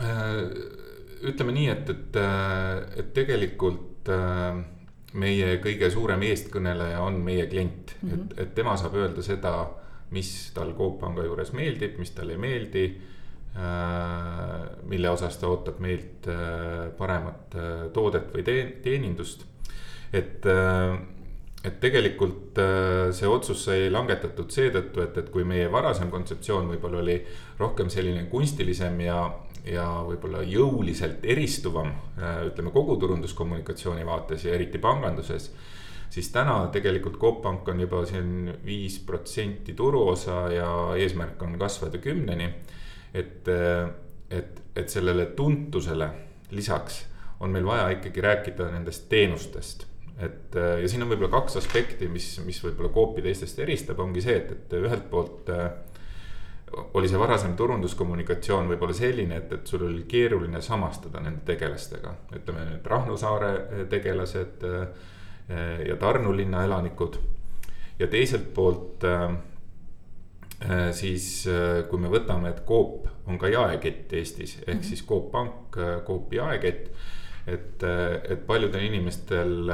Äh, 0.00 0.38
ütleme 1.28 1.52
nii, 1.54 1.66
et, 1.70 1.90
et, 1.92 2.16
äh, 2.16 2.78
et 2.98 3.12
tegelikult 3.14 4.08
äh, 4.10 4.62
meie 5.18 5.56
kõige 5.62 5.90
suurem 5.92 6.22
eestkõneleja 6.28 7.00
on 7.04 7.20
meie 7.24 7.46
klient 7.50 7.94
mm, 8.00 8.10
-hmm. 8.10 8.26
et, 8.32 8.38
et 8.44 8.54
tema 8.54 8.76
saab 8.80 8.96
öelda 8.96 9.22
seda, 9.22 9.54
mis 10.12 10.50
tal 10.54 10.74
Coop 10.76 10.98
Panga 11.00 11.24
juures 11.24 11.52
meeldib, 11.56 11.98
mis 11.98 12.10
talle 12.10 12.36
ei 12.36 12.42
meeldi 12.42 12.84
äh,. 13.56 14.68
mille 14.88 15.10
osas 15.10 15.36
ta 15.36 15.48
ootab 15.48 15.80
meilt 15.80 16.28
äh, 16.28 16.90
paremat 16.98 17.56
äh, 17.56 17.88
toodet 17.92 18.32
või 18.34 18.44
teen, 18.44 18.72
teenindust. 18.82 19.46
et 20.12 20.44
et 21.62 21.78
tegelikult 21.80 22.58
see 23.14 23.28
otsus 23.30 23.60
sai 23.68 23.90
langetatud 23.90 24.50
seetõttu, 24.50 25.04
et, 25.04 25.18
et 25.22 25.28
kui 25.30 25.44
meie 25.46 25.68
varasem 25.70 26.10
kontseptsioon 26.10 26.72
võib-olla 26.72 27.02
oli 27.04 27.20
rohkem 27.60 27.90
selline 27.92 28.24
kunstilisem 28.30 28.98
ja, 29.04 29.18
ja 29.70 29.84
võib-olla 30.06 30.42
jõuliselt 30.42 31.22
eristuvam, 31.22 31.92
ütleme 32.48 32.74
kogu 32.74 32.96
turunduskommunikatsiooni 33.04 34.06
vaates 34.08 34.48
ja 34.48 34.56
eriti 34.56 34.82
panganduses 34.82 35.52
siis 36.12 36.28
täna 36.32 36.66
tegelikult 36.72 37.16
Coop 37.20 37.40
Pank 37.42 37.68
on 37.68 37.80
juba 37.80 38.02
siin 38.06 38.52
viis 38.64 38.98
protsenti 39.06 39.74
turuosa 39.74 40.44
ja 40.52 40.68
eesmärk 40.98 41.42
on 41.42 41.56
kasvada 41.58 41.98
kümneni. 41.98 42.50
et, 43.14 43.48
et, 44.30 44.60
et 44.76 44.88
sellele 44.88 45.26
tuntusele 45.36 46.08
lisaks 46.50 47.06
on 47.40 47.50
meil 47.50 47.64
vaja 47.64 47.88
ikkagi 47.96 48.20
rääkida 48.20 48.70
nendest 48.72 49.08
teenustest 49.08 49.86
et 50.18 50.54
ja 50.54 50.88
siin 50.88 51.02
on 51.02 51.08
võib-olla 51.12 51.30
kaks 51.32 51.56
aspekti, 51.62 52.08
mis, 52.08 52.26
mis 52.44 52.58
võib-olla 52.64 52.92
Coopi 52.92 53.24
teistest 53.24 53.58
eristab, 53.64 54.02
ongi 54.04 54.20
see, 54.24 54.36
et, 54.36 54.52
et 54.52 54.76
ühelt 54.76 55.08
poolt 55.10 55.48
äh, 55.54 55.70
oli 56.96 57.08
see 57.08 57.20
varasem 57.20 57.56
turunduskommunikatsioon 57.56 58.68
võib-olla 58.68 58.94
selline, 58.96 59.40
et, 59.40 59.52
et 59.52 59.66
sul 59.66 59.86
oli 59.88 60.04
keeruline 60.08 60.60
samastada 60.62 61.20
nende 61.20 61.44
tegelastega. 61.48 62.14
ütleme 62.36 62.68
need 62.68 62.86
Rahnu 62.86 63.16
saare 63.20 63.86
tegelased 63.90 64.68
äh, 64.68 64.86
Eh, 65.48 65.88
ja 65.88 65.96
Tarnu 65.96 66.36
linna 66.36 66.64
elanikud. 66.64 67.16
ja 67.98 68.06
teiselt 68.06 68.54
poolt 68.54 69.04
siis, 70.96 71.26
kui 71.90 72.00
me 72.00 72.08
võtame, 72.10 72.50
et 72.50 72.62
Coop 72.66 73.08
on 73.26 73.38
ka 73.38 73.50
jaekett 73.50 74.12
Eestis 74.14 74.56
ehk 74.60 74.68
-hmm. 74.68 74.82
siis 74.86 75.02
Coop 75.06 75.30
Pank, 75.30 75.76
Coopi 76.06 76.36
jaekett. 76.36 76.88
Et, 77.46 77.82
et 77.82 78.46
paljudel 78.46 78.84
inimestel 78.86 79.70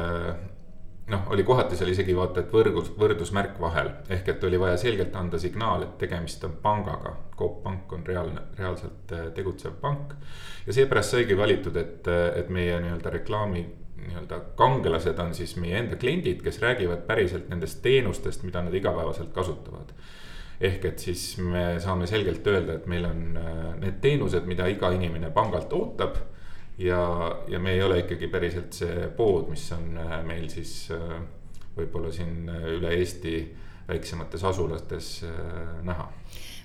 noh, 1.09 1.25
oli 1.33 1.45
kohati 1.45 1.77
seal 1.77 1.93
isegi 1.93 2.15
vaata, 2.17 2.45
et 2.45 2.53
võrgus, 2.53 2.93
võrdusmärk 3.01 3.59
vahel. 3.61 3.91
ehk 4.09 4.29
et 4.35 4.45
oli 4.45 4.61
vaja 4.61 4.77
selgelt 4.81 5.17
anda 5.17 5.39
signaal, 5.39 5.83
et 5.85 5.99
tegemist 5.99 6.45
on 6.45 6.57
pangaga. 6.63 7.17
Coop 7.39 7.63
Pank 7.63 7.93
on 7.93 8.07
reaalne, 8.07 8.47
reaalselt 8.59 9.13
tegutsev 9.35 9.77
pank. 9.81 10.15
ja 10.67 10.73
seepärast 10.73 11.17
saigi 11.17 11.37
valitud, 11.37 11.77
et, 11.77 12.09
et 12.37 12.49
meie 12.49 12.81
nii-öelda 12.81 13.13
reklaami 13.19 13.67
nii-öelda 14.09 14.41
kangelased 14.57 15.19
on 15.19 15.35
siis 15.35 15.57
meie 15.61 15.79
enda 15.83 15.97
kliendid, 15.97 16.43
kes 16.45 16.61
räägivad 16.63 17.05
päriselt 17.07 17.49
nendest 17.51 17.83
teenustest, 17.83 18.45
mida 18.47 18.63
nad 18.63 18.75
igapäevaselt 18.75 19.33
kasutavad. 19.35 19.93
ehk 20.61 20.85
et 20.85 20.99
siis 20.99 21.39
me 21.39 21.79
saame 21.81 22.07
selgelt 22.11 22.47
öelda, 22.47 22.75
et 22.75 22.87
meil 22.91 23.05
on 23.07 23.37
äh, 23.39 23.75
need 23.79 24.01
teenused, 24.03 24.47
mida 24.47 24.67
iga 24.67 24.91
inimene 24.91 25.31
pangalt 25.31 25.73
ootab. 25.73 26.17
Ja, 26.79 27.01
ja 27.49 27.59
me 27.59 27.73
ei 27.73 27.83
ole 27.83 28.03
ikkagi 28.05 28.29
päriselt 28.33 28.73
see 28.73 29.09
pood, 29.17 29.49
mis 29.51 29.67
on 29.77 29.97
äh, 29.99 30.19
meil 30.27 30.49
siis 30.53 30.91
äh, 30.95 31.19
võib-olla 31.77 32.13
siin 32.13 32.49
üle 32.49 32.95
Eesti 32.99 33.35
väiksemates 33.89 34.45
asulates 34.45 35.13
näha 35.87 36.11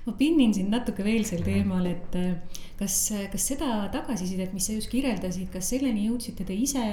ma 0.03 0.13
pinnin 0.19 0.51
sind 0.55 0.71
natuke 0.73 1.03
veel 1.05 1.23
sel 1.27 1.41
mhm. 1.41 1.47
teemal, 1.47 1.87
et 1.87 2.17
äh, 2.19 2.59
kas, 2.79 2.97
kas 3.31 3.47
seda 3.53 3.69
tagasisidet, 3.93 4.53
mis 4.55 4.67
sa 4.67 4.75
just 4.75 4.91
kirjeldasid, 4.91 5.49
kas 5.53 5.71
selleni 5.73 6.07
jõudsite 6.09 6.45
te 6.47 6.55
ise 6.57 6.83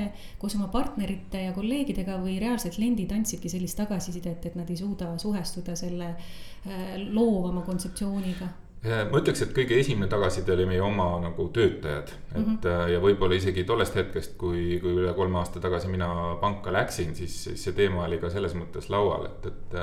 koos 0.41 0.55
oma 0.59 0.71
partnerite 0.73 1.45
ja 1.47 1.55
kolleegidega 1.57 2.21
või 2.23 2.39
reaalselt 2.43 2.79
kliendid 2.79 3.13
andsidki 3.17 3.51
sellist 3.51 3.81
tagasisidet, 3.81 4.47
et 4.47 4.59
nad 4.59 4.71
ei 4.71 4.79
suuda 4.79 5.13
suhestuda 5.23 5.77
selle 5.79 6.15
äh, 6.15 6.99
loovama 7.11 7.67
kontseptsiooniga? 7.67 8.51
Ma 8.85 9.19
ütleks, 9.21 9.43
et 9.45 9.51
kõige 9.53 9.77
esimene 9.77 10.09
tagasiside 10.09 10.55
oli 10.55 10.65
meie 10.71 10.81
oma 10.81 11.11
nagu 11.21 11.49
töötajad, 11.53 12.15
et 12.31 12.39
mm 12.39 12.47
-hmm. 12.63 12.93
ja 12.95 13.01
võib-olla 13.01 13.37
isegi 13.37 13.65
tollest 13.65 13.95
hetkest, 13.95 14.39
kui, 14.41 14.79
kui 14.81 14.95
üle 15.03 15.13
kolme 15.15 15.39
aasta 15.39 15.61
tagasi 15.61 15.89
mina 15.89 16.09
panka 16.41 16.73
läksin, 16.73 17.15
siis, 17.15 17.51
see 17.55 17.73
teema 17.77 18.07
oli 18.07 18.19
ka 18.19 18.31
selles 18.31 18.55
mõttes 18.57 18.89
laual, 18.89 19.27
et, 19.27 19.47
et 19.47 19.77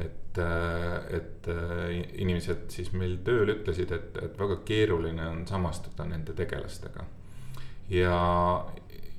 et, 0.00 0.38
äh, 0.38 1.16
et 1.16 1.48
äh, 1.48 2.04
inimesed 2.22 2.68
siis 2.72 2.92
meil 2.92 3.18
tööl 3.24 3.54
ütlesid, 3.56 3.92
et, 3.92 4.16
et 4.22 4.38
väga 4.38 4.60
keeruline 4.66 5.26
on 5.28 5.46
samastuda 5.48 6.06
nende 6.08 6.32
tegelastega. 6.36 7.04
ja, 7.90 8.16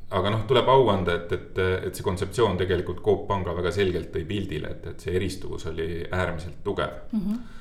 aga 0.10 0.30
noh, 0.32 0.46
tuleb 0.48 0.70
au 0.72 0.90
anda, 0.90 1.16
et, 1.20 1.32
et, 1.32 1.64
et 1.88 1.96
see 1.96 2.04
kontseptsioon 2.04 2.58
tegelikult 2.58 3.02
Coop 3.04 3.28
Panga 3.28 3.56
väga 3.56 3.72
selgelt 3.76 4.12
tõi 4.14 4.24
pildile, 4.28 4.72
et, 4.78 4.86
et 4.94 5.04
see 5.04 5.16
eristuvus 5.16 5.68
oli 5.72 6.06
äärmiselt 6.12 6.64
tugev 6.64 7.02
mm. 7.12 7.26
-hmm 7.26 7.58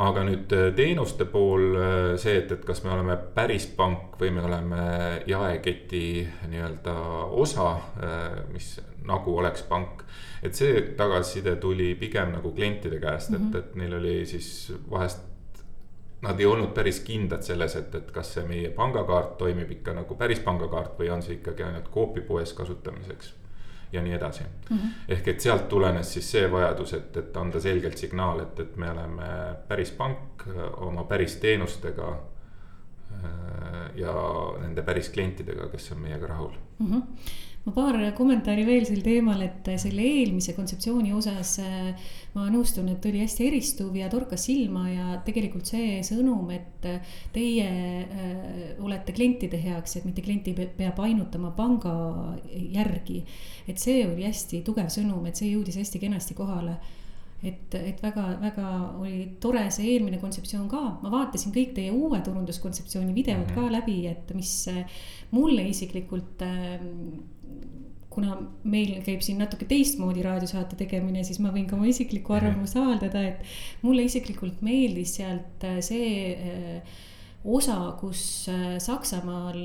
aga 0.00 0.24
nüüd 0.24 0.52
äh, 0.56 0.68
teenuste 0.76 1.26
pool 1.28 1.74
see, 2.20 2.36
et, 2.40 2.52
et 2.54 2.62
kas 2.66 2.82
me 2.84 2.92
oleme 2.94 3.16
päris 3.34 3.66
pank 3.76 4.16
või 4.20 4.32
me 4.36 4.44
oleme 4.46 4.84
jaeketi 5.28 6.04
nii-öelda 6.48 6.94
osa, 7.40 7.72
mis 8.52 8.78
nagu 9.06 9.34
oleks 9.38 9.64
pank. 9.68 10.04
et 10.42 10.54
see 10.56 10.80
tagasiside 10.96 11.56
tuli 11.60 11.94
pigem 12.00 12.32
nagu 12.32 12.52
klientide 12.52 13.00
käest 13.00 13.30
mm, 13.30 13.36
-hmm. 13.36 13.48
et, 13.48 13.52
mhm. 13.52 13.58
et 13.58 13.74
neil 13.76 13.94
oli 13.94 14.26
siis 14.26 14.72
vahest. 14.90 15.26
Nad 16.22 16.40
ei 16.40 16.46
olnud 16.46 16.74
päris 16.76 17.00
kindlad 17.00 17.42
selles, 17.42 17.76
et, 17.76 17.94
et 17.94 18.10
kas 18.12 18.34
see 18.34 18.44
meie 18.44 18.70
pangakaart 18.70 19.38
toimib 19.38 19.70
ikka 19.70 19.94
nagu 19.96 20.14
päris 20.14 20.40
pangakaart 20.40 20.98
või 20.98 21.10
on 21.10 21.22
see 21.22 21.38
ikkagi 21.38 21.62
ainult 21.62 21.88
Coopi 21.94 22.20
poes 22.20 22.52
kasutamiseks 22.52 23.39
ja 23.92 24.02
nii 24.02 24.12
edasi 24.14 24.44
mm. 24.44 24.76
-hmm. 24.76 24.88
ehk 25.08 25.28
et 25.28 25.40
sealt 25.40 25.68
tulenes 25.68 26.12
siis 26.12 26.30
see 26.30 26.50
vajadus, 26.52 26.92
et, 26.94 27.16
et 27.16 27.36
anda 27.36 27.60
selgelt 27.60 27.98
signaal, 27.98 28.40
et, 28.40 28.60
et 28.60 28.76
me 28.76 28.90
oleme 28.90 29.28
päris 29.68 29.90
pank 29.90 30.46
oma 30.76 31.04
päris 31.04 31.36
teenustega. 31.36 32.16
Äh, 33.10 33.90
ja 33.94 34.12
nende 34.60 34.82
päris 34.82 35.08
klientidega, 35.08 35.66
kes 35.68 35.92
on 35.92 35.98
meiega 35.98 36.26
rahul 36.26 36.52
mm. 36.78 36.86
-hmm 36.86 37.02
ma 37.64 37.72
paar 37.76 37.98
kommentaari 38.16 38.64
veel 38.64 38.86
sel 38.88 39.02
teemal, 39.04 39.42
et 39.44 39.68
selle 39.80 40.04
eelmise 40.06 40.54
kontseptsiooni 40.56 41.12
osas 41.12 41.58
äh, 41.60 41.90
ma 42.34 42.46
nõustun, 42.52 42.88
et 42.92 43.08
oli 43.10 43.20
hästi 43.20 43.48
eristuv 43.50 43.96
ja 43.98 44.08
torkas 44.12 44.46
silma 44.48 44.86
ja 44.88 45.18
tegelikult 45.26 45.68
see 45.68 45.98
sõnum, 46.06 46.48
et 46.54 46.88
teie 47.34 47.66
äh, 47.66 48.70
olete 48.80 49.12
klientide 49.16 49.60
heaks, 49.60 49.98
et 49.98 50.08
mitte 50.08 50.24
klienti 50.24 50.54
pea 50.54 50.94
painutama 50.96 51.52
panga 51.56 51.94
järgi. 52.50 53.24
et 53.68 53.78
see 53.78 54.06
oli 54.06 54.24
hästi 54.28 54.62
tugev 54.66 54.88
sõnum, 54.92 55.26
et 55.28 55.36
see 55.36 55.52
jõudis 55.52 55.76
hästi 55.82 56.00
kenasti 56.02 56.38
kohale 56.38 56.78
et, 57.42 57.74
et 57.74 58.02
väga-väga 58.02 58.70
oli 59.00 59.36
tore 59.40 59.62
see 59.72 59.94
eelmine 59.94 60.20
kontseptsioon 60.20 60.68
ka, 60.68 60.82
ma 61.02 61.12
vaatasin 61.12 61.54
kõik 61.54 61.74
teie 61.76 61.92
uue 61.92 62.20
turunduskontseptsiooni 62.24 63.14
videod 63.16 63.46
mm 63.46 63.50
-hmm. 63.50 63.70
ka 63.70 63.72
läbi, 63.78 64.06
et 64.06 64.34
mis 64.34 64.54
mulle 65.30 65.68
isiklikult 65.68 66.42
äh, 66.42 66.80
kuna 68.10 68.36
meil 68.66 68.96
käib 69.06 69.22
siin 69.24 69.38
natuke 69.40 69.68
teistmoodi 69.70 70.24
raadiosaate 70.26 70.78
tegemine, 70.80 71.22
siis 71.26 71.38
ma 71.42 71.52
võin 71.54 71.68
ka 71.70 71.76
oma 71.76 71.88
isiklikku 71.90 72.34
arvamust 72.34 72.78
avaldada, 72.80 73.22
et 73.28 73.84
mulle 73.86 74.06
isiklikult 74.08 74.64
meeldis 74.66 75.14
sealt 75.20 75.66
äh, 75.66 75.78
see 75.84 76.34
äh, 76.34 76.98
osa, 77.44 77.76
kus 78.00 78.22
äh, 78.52 78.76
Saksamaal 78.82 79.58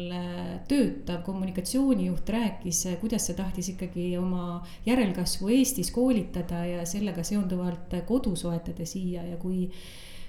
töötav 0.69 1.21
kommunikatsioonijuht 1.27 2.29
rääkis, 2.29 2.85
kuidas 3.01 3.27
ta 3.27 3.37
tahtis 3.41 3.73
ikkagi 3.73 4.13
oma 4.17 4.63
järelkasvu 4.85 5.51
Eestis 5.57 5.91
koolitada 5.91 6.65
ja 6.65 6.85
sellega 6.87 7.23
seonduvalt 7.23 7.95
kodu 8.07 8.35
soetada 8.35 8.87
siia 8.87 9.25
ja 9.27 9.37
kui, 9.37 9.69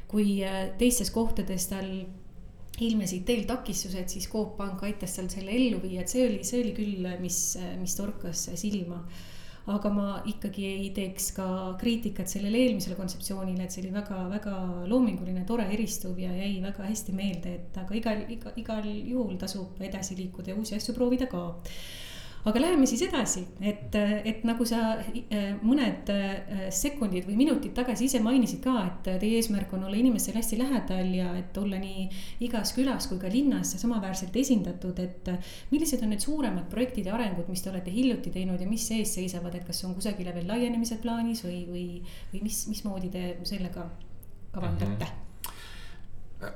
kui 0.09 0.41
teistes 0.79 1.11
kohtades 1.15 1.69
tal 1.71 1.91
ilmnesid 2.81 3.25
teel 3.25 3.47
takistused, 3.49 4.09
siis 4.13 4.29
Coop 4.29 4.57
Pank 4.59 4.83
aitas 4.85 5.17
tal 5.17 5.31
selle 5.33 5.55
ellu 5.55 5.81
viia, 5.83 6.03
et 6.03 6.13
see 6.13 6.27
oli, 6.27 6.43
see 6.45 6.61
oli 6.65 6.75
küll, 6.77 7.09
mis, 7.23 7.41
mis 7.81 7.97
torkas 7.97 8.51
silma. 8.59 9.01
Aga 9.67 9.91
ma 9.91 10.07
ikkagi 10.31 10.65
ei 10.69 10.91
teeks 10.95 11.33
ka 11.35 11.47
kriitikat 11.81 12.31
sellele 12.31 12.61
eelmisele 12.63 12.95
kontseptsioonile, 12.99 13.67
et 13.67 13.75
see 13.75 13.83
oli 13.83 13.93
väga-väga 13.97 14.57
loominguline, 14.91 15.43
tore, 15.49 15.67
eristuv 15.75 16.19
ja 16.23 16.31
jäi 16.31 16.61
väga 16.63 16.87
hästi 16.87 17.15
meelde, 17.17 17.55
et 17.59 17.79
aga 17.83 17.99
igal, 17.99 18.23
iga, 18.31 18.55
igal 18.63 18.87
juhul 18.87 19.35
tasub 19.41 19.81
edasi 19.83 20.19
liikuda 20.21 20.53
ja 20.53 20.59
uusi 20.61 20.79
asju 20.79 20.95
proovida 20.95 21.27
ka 21.31 21.49
aga 22.47 22.61
läheme 22.61 22.87
siis 22.87 23.03
edasi, 23.07 23.43
et, 23.61 23.95
et 23.97 24.45
nagu 24.47 24.67
sa 24.69 24.97
äh, 25.01 25.49
mõned 25.63 26.11
äh, 26.13 26.69
sekundid 26.75 27.27
või 27.27 27.39
minutid 27.41 27.75
tagasi 27.77 28.07
ise 28.07 28.21
mainisid 28.23 28.63
ka, 28.65 28.77
et 28.87 29.11
teie 29.23 29.41
eesmärk 29.41 29.75
on 29.77 29.89
olla 29.89 29.99
inimestele 29.99 30.41
hästi 30.41 30.61
lähedal 30.61 31.11
ja 31.17 31.33
et 31.39 31.59
olla 31.59 31.81
nii 31.83 32.07
igas 32.47 32.75
külas 32.77 33.11
kui 33.11 33.19
ka 33.23 33.31
linnas 33.33 33.75
samaväärselt 33.81 34.37
esindatud, 34.37 35.03
et 35.03 35.33
millised 35.73 36.03
on 36.07 36.15
need 36.15 36.25
suuremad 36.25 36.71
projektid 36.71 37.11
ja 37.11 37.17
arengud, 37.19 37.51
mis 37.51 37.65
te 37.65 37.73
olete 37.73 37.95
hiljuti 37.95 38.35
teinud 38.35 38.63
ja 38.63 38.71
mis 38.71 38.89
ees 38.95 39.17
seisavad, 39.19 39.55
et 39.59 39.67
kas 39.67 39.85
on 39.89 39.95
kusagile 39.99 40.35
veel 40.37 40.49
laienemised 40.51 41.03
plaanis 41.03 41.45
või, 41.47 41.63
või, 41.71 41.87
või 42.33 42.47
mis, 42.47 42.67
mismoodi 42.71 43.13
te 43.13 43.29
sellega 43.45 43.91
kavandate? 44.53 44.93
Mm? 44.95 44.99
-hmm 45.07 45.26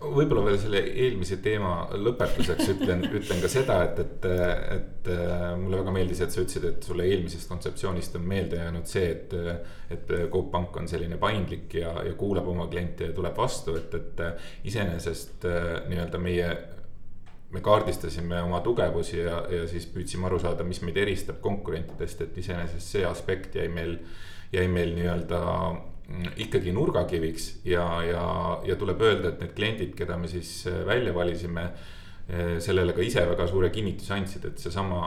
võib-olla 0.01 0.43
veel 0.45 0.59
selle 0.61 0.81
eelmise 0.85 1.39
teema 1.41 1.87
lõpetuseks 1.97 2.73
ütlen, 2.75 3.05
ütlen 3.19 3.41
ka 3.41 3.49
seda, 3.49 3.79
et, 3.87 4.01
et, 4.03 4.27
et 4.77 5.11
mulle 5.61 5.81
väga 5.81 5.95
meeldis, 5.95 6.21
et 6.21 6.35
sa 6.35 6.43
ütlesid, 6.43 6.67
et 6.69 6.85
sulle 6.85 7.07
eelmisest 7.09 7.49
kontseptsioonist 7.49 8.19
on 8.21 8.27
meelde 8.29 8.61
jäänud 8.61 8.91
see, 8.91 9.09
et. 9.15 9.39
et 9.91 10.13
Coop 10.31 10.53
Pank 10.53 10.77
on 10.79 10.87
selline 10.87 11.17
paindlik 11.19 11.73
ja, 11.81 11.95
ja 12.07 12.13
kuulab 12.19 12.47
oma 12.53 12.69
kliente 12.71 13.09
ja 13.09 13.15
tuleb 13.17 13.35
vastu, 13.37 13.75
et, 13.81 13.95
et 13.97 14.69
iseenesest 14.71 15.47
nii-öelda 15.91 16.21
meie 16.23 16.51
me 17.51 17.61
kaardistasime 17.61 18.43
oma 18.43 18.61
tugevusi 18.61 19.19
ja, 19.19 19.41
ja 19.51 19.67
siis 19.69 19.89
püüdsime 19.91 20.29
aru 20.29 20.39
saada, 20.43 20.65
mis 20.67 20.83
meid 20.87 20.99
eristab 21.03 21.41
konkurentidest, 21.43 22.23
et 22.23 22.39
iseenesest 22.39 22.95
see 22.95 23.03
aspekt 23.07 23.59
jäi 23.59 23.67
meil, 23.73 23.97
jäi 24.55 24.69
meil 24.71 24.95
nii-öelda 24.95 25.41
ikkagi 26.37 26.75
nurgakiviks 26.75 27.61
ja, 27.69 27.87
ja, 28.05 28.26
ja 28.67 28.76
tuleb 28.76 29.00
öelda, 29.07 29.31
et 29.31 29.43
need 29.45 29.55
kliendid, 29.57 29.95
keda 29.99 30.19
me 30.19 30.29
siis 30.31 30.67
äh, 30.71 30.83
välja 30.87 31.14
valisime 31.14 31.69
äh, 31.71 32.59
sellele 32.62 32.95
ka 32.97 33.05
ise 33.07 33.25
väga 33.31 33.47
suure 33.50 33.71
kinnituse 33.75 34.14
andsid, 34.17 34.50
et 34.50 34.62
seesama 34.62 35.00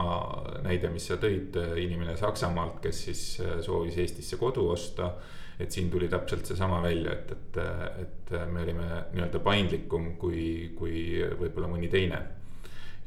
näide, 0.64 0.90
mis 0.92 1.10
sa 1.10 1.20
tõid, 1.20 1.56
inimene 1.82 2.16
Saksamaalt, 2.20 2.80
kes 2.84 3.06
siis 3.10 3.24
soovis 3.66 3.98
Eestisse 4.00 4.40
kodu 4.40 4.68
osta 4.72 5.12
et 5.60 5.70
siin 5.70 5.90
tuli 5.90 6.08
täpselt 6.08 6.46
seesama 6.46 6.80
välja, 6.82 7.12
et, 7.12 7.32
et, 7.32 7.58
et 8.02 8.32
me 8.50 8.62
olime 8.62 8.86
nii-öelda 9.12 9.40
paindlikum 9.42 10.14
kui, 10.18 10.72
kui 10.78 11.22
võib-olla 11.38 11.70
mõni 11.70 11.90
teine. 11.92 12.20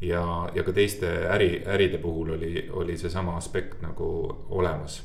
ja, 0.01 0.21
ja 0.55 0.63
ka 0.63 0.71
teiste 0.71 1.09
äri, 1.33 1.63
äride 1.65 1.97
puhul 1.97 2.35
oli, 2.37 2.67
oli 2.71 2.97
seesama 2.97 3.35
aspekt 3.37 3.81
nagu 3.81 4.09
olemas. 4.49 5.01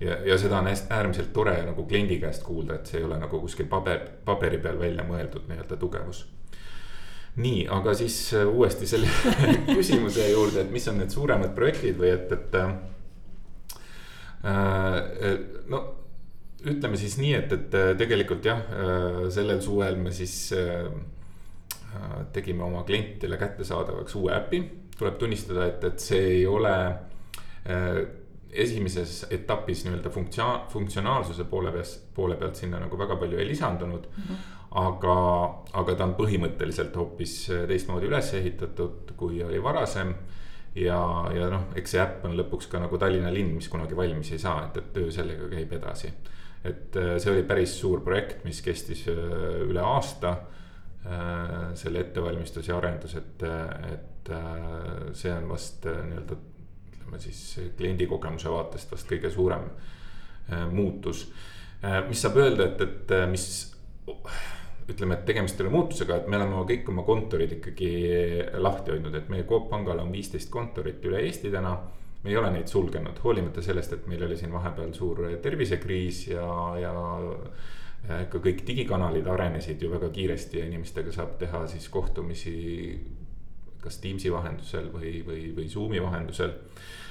Ja, 0.00 0.18
ja 0.26 0.38
seda 0.38 0.58
on 0.58 0.68
äärmiselt 0.70 1.32
tore 1.32 1.56
nagu 1.66 1.86
kliendi 1.88 2.18
käest 2.22 2.42
kuulda, 2.42 2.74
et 2.74 2.86
see 2.90 2.98
ei 3.00 3.08
ole 3.08 3.18
nagu 3.20 3.40
kuskil 3.40 3.66
paber, 3.70 4.00
paberi 4.24 4.58
peal 4.58 4.78
välja 4.80 5.04
mõeldud 5.06 5.48
nii-öelda 5.50 5.76
tugevus 5.80 6.26
nii, 7.36 7.66
aga 7.74 7.94
siis 7.98 8.16
uuesti 8.46 8.86
selle 8.86 9.08
küsimuse 9.76 10.28
juurde, 10.30 10.60
et 10.62 10.70
mis 10.70 10.88
on 10.88 11.00
need 11.02 11.10
suuremad 11.10 11.54
projektid 11.56 11.98
või 11.98 12.10
et, 12.14 12.32
et 12.32 12.54
äh,. 12.62 12.74
no 15.66 15.84
ütleme 16.64 16.98
siis 17.00 17.16
nii, 17.20 17.32
et, 17.36 17.52
et 17.52 17.74
äh, 17.76 17.90
tegelikult 18.00 18.46
jah, 18.46 18.62
äh, 18.72 19.18
sellel 19.34 19.60
suvel 19.64 19.98
me 20.00 20.12
siis 20.14 20.36
äh, 20.56 20.88
tegime 22.34 22.64
oma 22.66 22.82
klientidele 22.88 23.38
kättesaadavaks 23.38 24.16
uue 24.18 24.32
äpi. 24.34 24.62
tuleb 24.98 25.16
tunnistada, 25.18 25.66
et, 25.66 25.84
et 25.84 25.98
see 25.98 26.20
ei 26.36 26.46
ole 26.46 26.74
esimeses 28.54 29.24
etapis 29.34 29.84
nii-öelda 29.84 30.12
funktsia-, 30.14 30.64
funktsionaalsuse 30.72 31.46
poole 31.50 31.72
peas, 31.74 31.96
poole 32.14 32.36
pealt 32.40 32.60
sinna 32.60 32.78
nagu 32.82 32.98
väga 32.98 33.16
palju 33.20 33.40
ei 33.40 33.48
lisandunud 33.48 34.06
mm. 34.10 34.22
-hmm. 34.22 34.44
aga, 34.84 35.16
aga 35.80 35.94
ta 35.94 36.04
on 36.04 36.14
põhimõtteliselt 36.18 36.96
hoopis 36.96 37.34
teistmoodi 37.68 38.06
üles 38.10 38.32
ehitatud, 38.34 39.12
kui 39.16 39.42
oli 39.42 39.62
varasem 39.62 40.14
ja, 40.74 41.00
ja 41.34 41.50
noh, 41.50 41.68
eks 41.76 41.96
see 41.96 42.02
äpp 42.02 42.24
on 42.24 42.38
lõpuks 42.38 42.70
ka 42.70 42.82
nagu 42.82 42.98
Tallinna 42.98 43.32
linn, 43.32 43.54
mis 43.54 43.68
kunagi 43.68 43.96
valmis 43.96 44.32
ei 44.32 44.38
saa, 44.38 44.64
et, 44.66 44.76
et 44.76 44.92
töö 44.92 45.10
sellega 45.10 45.50
käib 45.50 45.72
edasi 45.72 46.12
et 46.64 46.96
äh, 46.96 47.14
see 47.20 47.32
oli 47.34 47.44
päris 47.46 47.76
suur 47.78 48.02
projekt, 48.04 48.44
mis 48.48 48.62
kestis 48.64 49.04
äh, 49.12 49.62
üle 49.66 49.84
aasta. 49.84 50.36
Äh, 51.04 51.74
selle 51.76 52.00
ettevalmistus 52.00 52.70
ja 52.70 52.78
arendus, 52.78 53.12
et, 53.18 53.42
et 53.92 54.30
see 55.12 55.32
on 55.34 55.50
vast 55.50 55.84
nii-öelda 55.84 56.38
ütleme 57.14 57.20
siis 57.22 57.74
kliendi 57.76 58.06
kogemuse 58.06 58.50
vaatest 58.50 58.90
vast 58.92 59.08
kõige 59.08 59.30
suurem 59.30 59.68
muutus. 60.72 61.26
mis 62.08 62.20
saab 62.20 62.36
öelda, 62.36 62.66
et, 62.66 62.80
et 62.80 63.30
mis 63.30 63.70
ütleme, 64.88 65.14
et 65.14 65.24
tegemist 65.24 65.60
ei 65.60 65.66
ole 65.66 65.72
muutusega, 65.72 66.16
et 66.16 66.28
me 66.28 66.36
oleme 66.36 66.64
kõik 66.68 66.88
oma 66.88 67.02
kontorid 67.04 67.52
ikkagi 67.58 67.90
lahti 68.58 68.92
hoidnud, 68.92 69.14
et 69.14 69.28
meie 69.28 69.44
Coop 69.44 69.70
Pangal 69.70 70.00
on 70.00 70.12
viisteist 70.12 70.50
kontorit 70.50 71.04
üle 71.04 71.22
Eesti 71.24 71.50
täna 71.52 71.76
me 72.24 72.30
ei 72.30 72.36
ole 72.36 72.50
neid 72.50 72.68
sulgenud, 72.68 73.18
hoolimata 73.20 73.62
sellest, 73.62 73.92
et 73.92 74.06
meil 74.08 74.22
oli 74.24 74.36
siin 74.36 74.52
vahepeal 74.52 74.92
suur 74.96 75.26
tervisekriis 75.42 76.28
ja, 76.32 76.46
ja 76.80 76.94
ka 78.32 78.40
kõik 78.40 78.64
digikanalid 78.66 79.28
arenesid 79.28 79.80
ju 79.80 79.90
väga 79.92 80.08
kiiresti 80.12 80.60
ja 80.60 80.68
inimestega 80.68 81.12
saab 81.12 81.36
teha 81.40 81.66
siis 81.68 81.88
kohtumisi 81.92 82.54
kas 83.84 84.00
Teamsi 84.00 84.32
vahendusel 84.32 84.88
või, 84.92 85.18
või, 85.26 85.48
või 85.56 85.68
Zoom'i 85.68 86.02
vahendusel. 86.02 86.54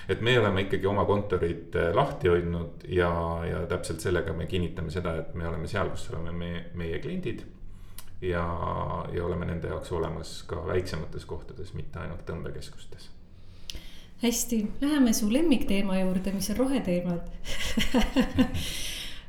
Et 0.10 0.22
me 0.22 0.38
oleme 0.40 0.66
ikkagi 0.66 0.88
oma 0.88 1.06
kontorid 1.06 1.76
lahti 1.94 2.32
hoidnud 2.32 2.86
ja, 2.92 3.10
ja 3.48 3.66
täpselt 3.72 4.04
sellega 4.04 4.34
me 4.34 4.48
kinnitame 4.52 4.92
seda, 4.92 5.16
et 5.22 5.34
me 5.36 5.48
oleme 5.48 5.68
seal, 5.68 5.92
kus 5.94 6.10
oleme 6.12 6.32
meie, 6.36 6.64
meie 6.80 7.00
kliendid. 7.04 7.44
ja, 8.22 8.46
ja 9.14 9.26
oleme 9.26 9.46
nende 9.46 9.68
jaoks 9.68 9.92
olemas 9.92 10.38
ka 10.48 10.64
väiksemates 10.68 11.26
kohtades, 11.26 11.74
mitte 11.74 12.00
ainult 12.00 12.26
tõmbekeskustes 12.30 13.10
hästi, 14.24 14.66
läheme 14.82 15.12
su 15.14 15.28
lemmikteema 15.34 15.98
juurde, 16.00 16.32
mis 16.32 16.50
on 16.54 16.58
roheteemad 16.62 17.26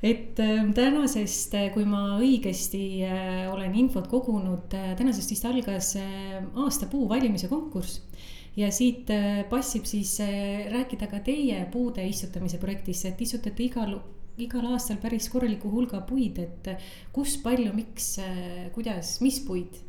et 0.04 0.38
ähm, 0.38 0.72
tänasest, 0.76 1.54
äh, 1.56 1.70
kui 1.72 1.86
ma 1.88 2.18
õigesti 2.20 2.84
äh, 3.08 3.46
olen 3.48 3.72
infot 3.80 4.08
kogunud, 4.10 4.74
äh, 4.76 4.92
tänasest 4.98 5.32
vist 5.32 5.46
algas 5.48 5.94
aastapuu 6.60 7.08
valimise 7.08 7.48
konkurss. 7.48 8.02
Ja 8.56 8.70
siit 8.70 9.10
passib 9.50 9.86
siis 9.88 10.18
rääkida 10.70 11.08
ka 11.10 11.18
teie 11.26 11.64
puude 11.72 12.04
istutamise 12.06 12.60
projektist, 12.62 13.08
et 13.08 13.20
istutate 13.20 13.66
igal, 13.66 13.96
igal 14.38 14.68
aastal 14.74 15.00
päris 15.02 15.26
korraliku 15.32 15.72
hulga 15.72 16.04
puid, 16.06 16.38
et 16.38 16.70
kus, 17.12 17.34
palju, 17.42 17.72
miks, 17.74 18.14
kuidas, 18.76 19.18
mis 19.24 19.40
puid 19.46 19.82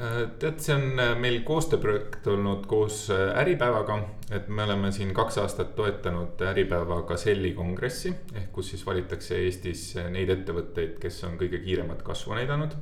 Äh, 0.00 0.30
tead, 0.38 0.60
see 0.64 0.72
on 0.72 1.00
äh, 1.02 1.10
meil 1.18 1.42
koostööprojekt 1.44 2.24
olnud 2.30 2.62
koos 2.70 3.02
äh, 3.12 3.34
Äripäevaga, 3.42 3.98
et 4.32 4.46
me 4.48 4.62
oleme 4.64 4.88
siin 4.96 5.10
kaks 5.16 5.36
aastat 5.42 5.74
toetanud 5.76 6.40
Äripäeva 6.46 7.02
Gazelli 7.08 7.50
kongressi 7.56 8.14
ehk 8.38 8.48
kus 8.54 8.70
siis 8.72 8.86
valitakse 8.86 9.36
Eestis 9.42 9.82
neid 10.14 10.32
ettevõtteid, 10.32 10.94
kes 11.02 11.20
on 11.28 11.36
kõige 11.40 11.60
kiiremat 11.66 12.00
kasvu 12.06 12.38
näidanud. 12.38 12.78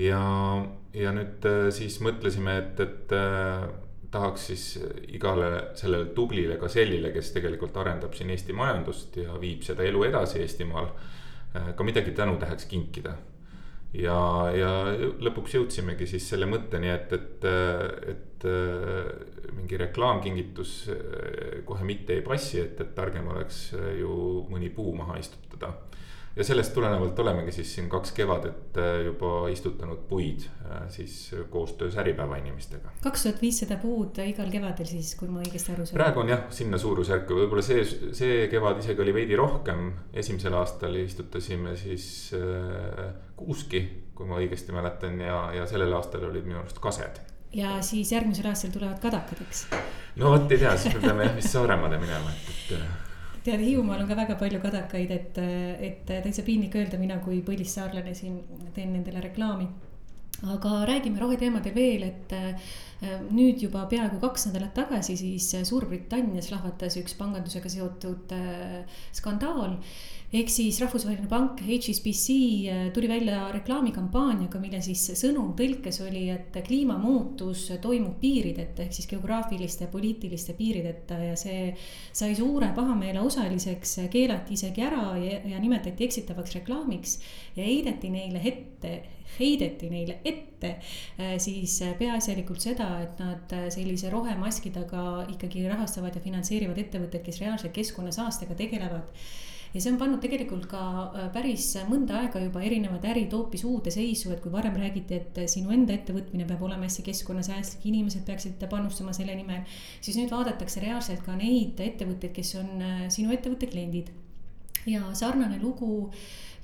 ja, 0.00 0.22
ja 0.98 1.12
nüüd 1.14 1.46
siis 1.76 2.00
mõtlesime, 2.02 2.58
et, 2.64 2.80
et 2.80 3.14
tahaks 4.16 4.48
siis 4.50 4.64
igale 5.14 5.50
sellele 5.78 6.10
tublile 6.16 6.58
Gazellile, 6.60 7.12
kes 7.14 7.30
tegelikult 7.36 7.76
arendab 7.82 8.16
siin 8.16 8.32
Eesti 8.34 8.56
majandust 8.56 9.20
ja 9.20 9.36
viib 9.40 9.64
seda 9.66 9.86
elu 9.86 10.04
edasi 10.08 10.42
Eestimaal, 10.44 10.90
ka 11.76 11.86
midagi 11.86 12.16
tänutäheks 12.16 12.68
kinkida. 12.70 13.14
Ja, 13.96 14.16
ja 14.52 14.70
lõpuks 15.24 15.54
jõudsimegi 15.56 16.08
siis 16.10 16.26
selle 16.28 16.48
mõtteni, 16.50 16.90
et, 16.92 17.12
et, 17.16 17.46
et 18.12 18.46
mingi 19.56 19.78
reklaamkingitus 19.80 20.72
kohe 21.68 21.86
mitte 21.86 22.18
ei 22.18 22.24
passi, 22.26 22.60
et, 22.60 22.80
et 22.82 22.92
targem 22.98 23.30
oleks 23.32 23.70
ju 24.00 24.18
mõni 24.50 24.68
puu 24.74 24.92
maha 24.98 25.16
istutada 25.22 25.72
ja 26.36 26.44
sellest 26.44 26.74
tulenevalt 26.74 27.18
olemegi 27.18 27.52
siis 27.52 27.74
siin 27.74 27.88
kaks 27.88 28.12
kevadet 28.16 28.76
äh, 28.80 28.98
juba 29.06 29.48
istutanud 29.52 30.02
puid 30.08 30.44
äh, 30.46 30.82
siis 30.92 31.34
koostöös 31.50 31.96
Äripäeva 31.96 32.36
inimestega. 32.36 32.92
kaks 33.02 33.22
tuhat 33.22 33.42
viissada 33.42 33.78
puud 33.82 34.20
igal 34.24 34.50
kevadel 34.52 34.88
siis, 34.90 35.14
kui 35.16 35.30
ma 35.32 35.40
õigesti 35.44 35.72
aru 35.72 35.86
saan? 35.86 35.96
praegu 35.96 36.20
on 36.24 36.32
jah, 36.34 36.42
sinna 36.52 36.80
suurusjärku, 36.80 37.38
võib-olla 37.40 37.64
see, 37.64 37.86
see 38.16 38.42
kevad 38.52 38.82
isegi 38.84 39.04
oli 39.04 39.14
veidi 39.16 39.38
rohkem. 39.38 39.88
esimesel 40.12 40.58
aastal 40.60 40.98
istutasime 41.00 41.76
siis 41.80 42.34
äh, 42.36 43.08
kuuski, 43.36 43.86
kui 44.16 44.28
ma 44.28 44.42
õigesti 44.42 44.76
mäletan 44.76 45.20
ja, 45.20 45.40
ja 45.56 45.66
sellel 45.70 45.96
aastal 45.96 46.28
olid 46.28 46.44
minu 46.44 46.60
arust 46.60 46.82
kased 46.84 47.24
ja 47.56 47.78
siis 47.80 48.12
järgmisel 48.12 48.50
aastal 48.50 48.76
tulevad 48.76 49.00
kadakad, 49.00 49.40
eks? 49.48 49.66
no 50.20 50.36
vot 50.36 50.52
ei 50.52 50.60
tea, 50.60 50.76
siis 50.76 50.98
me 50.98 51.04
peame 51.08 51.30
jah 51.30 51.36
vist 51.40 51.54
Saaremaale 51.56 52.00
minema, 52.02 52.36
et, 52.36 52.76
et 52.76 53.05
tead, 53.46 53.62
Hiiumaal 53.62 54.02
on 54.04 54.10
ka 54.10 54.18
väga 54.18 54.36
palju 54.40 54.60
kadakaid, 54.62 55.12
et, 55.14 55.40
et 55.88 56.04
täitsa 56.08 56.44
piinlik 56.46 56.74
öelda, 56.78 56.98
mina 57.00 57.18
kui 57.24 57.42
põlissaarlane 57.46 58.14
siin 58.14 58.40
teen 58.74 58.92
nendele 58.96 59.22
reklaami. 59.28 59.68
aga 60.52 60.70
räägime 60.84 61.20
roheteemadel 61.20 61.74
veel, 61.74 62.02
et 62.02 62.32
nüüd 63.04 63.60
juba 63.60 63.84
peaaegu 63.90 64.18
kaks 64.22 64.48
nädalat 64.48 64.72
tagasi 64.76 65.18
siis 65.20 65.50
Suurbritannias 65.68 66.48
lahvatas 66.52 66.96
üks 66.96 67.16
pangandusega 67.18 67.68
seotud 67.72 68.32
äh, 68.32 68.84
skandaal. 69.16 69.76
Ehk 70.34 70.48
siis 70.50 70.80
rahvusvaheline 70.82 71.28
pank 71.30 71.60
HSBC 71.62 72.36
äh, 72.72 72.80
tuli 72.96 73.08
välja 73.08 73.44
reklaamikampaaniaga, 73.54 74.58
mille 74.62 74.80
siis 74.82 75.04
sõnum 75.20 75.52
tõlkes 75.58 76.00
oli, 76.06 76.24
et 76.32 76.56
kliimamuutus 76.66 77.68
toimub 77.84 78.16
piirideta 78.22 78.86
ehk 78.86 78.96
siis 78.96 79.10
geograafiliste, 79.12 79.90
poliitiliste 79.92 80.56
piirideta 80.58 81.20
ja 81.20 81.36
see 81.38 81.68
sai 82.16 82.32
suure 82.38 82.72
pahameele 82.74 83.20
osaliseks, 83.22 83.98
keelati 84.12 84.56
isegi 84.56 84.86
ära 84.88 85.12
ja, 85.20 85.42
ja 85.52 85.60
nimetati 85.60 86.08
eksitavaks 86.08 86.56
reklaamiks 86.62 87.18
ja 87.58 87.68
heideti 87.68 88.10
neile 88.14 88.42
ette 88.42 88.96
heideti 89.38 89.90
neile 89.90 90.18
ette 90.24 90.70
äh, 91.20 91.36
siis 91.42 91.78
peaasjalikult 91.98 92.62
seda, 92.62 92.85
et 93.04 93.18
nad 93.22 93.56
äh, 93.56 93.66
sellise 93.74 94.10
rohemaski 94.12 94.72
taga 94.74 95.26
ikkagi 95.32 95.66
rahastavad 95.70 96.16
ja 96.16 96.22
finantseerivad 96.24 96.78
ettevõtteid, 96.82 97.24
kes 97.26 97.42
reaalselt 97.42 97.74
keskkonnasaastega 97.76 98.56
tegelevad. 98.58 99.26
Ja 99.74 99.82
see 99.82 99.90
on 99.92 99.98
pannud 100.00 100.22
tegelikult 100.22 100.64
ka 100.70 100.80
äh, 101.04 101.26
päris 101.34 101.68
mõnda 101.90 102.22
aega 102.22 102.40
juba 102.40 102.62
erinevad 102.64 103.04
ärid 103.10 103.34
hoopis 103.36 103.66
uude 103.68 103.92
seisu, 103.92 104.30
et 104.32 104.40
kui 104.44 104.52
varem 104.54 104.78
räägiti, 104.80 105.18
et 105.20 105.40
sinu 105.52 105.74
enda 105.74 105.92
ettevõtmine 105.96 106.46
peab 106.48 106.62
olema 106.64 106.88
hästi 106.88 107.04
keskkonnasäästlik, 107.10 107.84
inimesed 107.90 108.24
peaksid 108.28 108.62
panustama 108.72 109.12
selle 109.16 109.36
nimel, 109.36 109.66
siis 110.00 110.16
nüüd 110.20 110.32
vaadatakse 110.32 110.80
reaalselt 110.84 111.26
ka 111.26 111.36
neid 111.36 111.82
ettevõtteid, 111.82 112.32
kes 112.38 112.54
on 112.62 112.72
äh, 112.80 113.04
sinu 113.12 113.34
ettevõtte 113.36 113.68
kliendid. 113.72 114.14
Ja 114.86 115.02
sarnane 115.18 115.58
lugu 115.58 116.12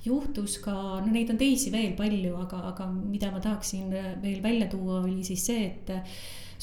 juhtus 0.05 0.57
ka, 0.63 0.73
no 0.99 1.11
neid 1.11 1.31
on 1.31 1.39
teisi 1.39 1.71
veel 1.73 1.93
palju, 1.97 2.35
aga, 2.43 2.61
aga 2.73 2.87
mida 2.93 3.31
ma 3.31 3.41
tahaksin 3.43 3.91
veel 4.21 4.41
välja 4.43 4.67
tuua, 4.71 5.01
oli 5.03 5.23
siis 5.23 5.45
see, 5.47 5.67
et 5.69 5.93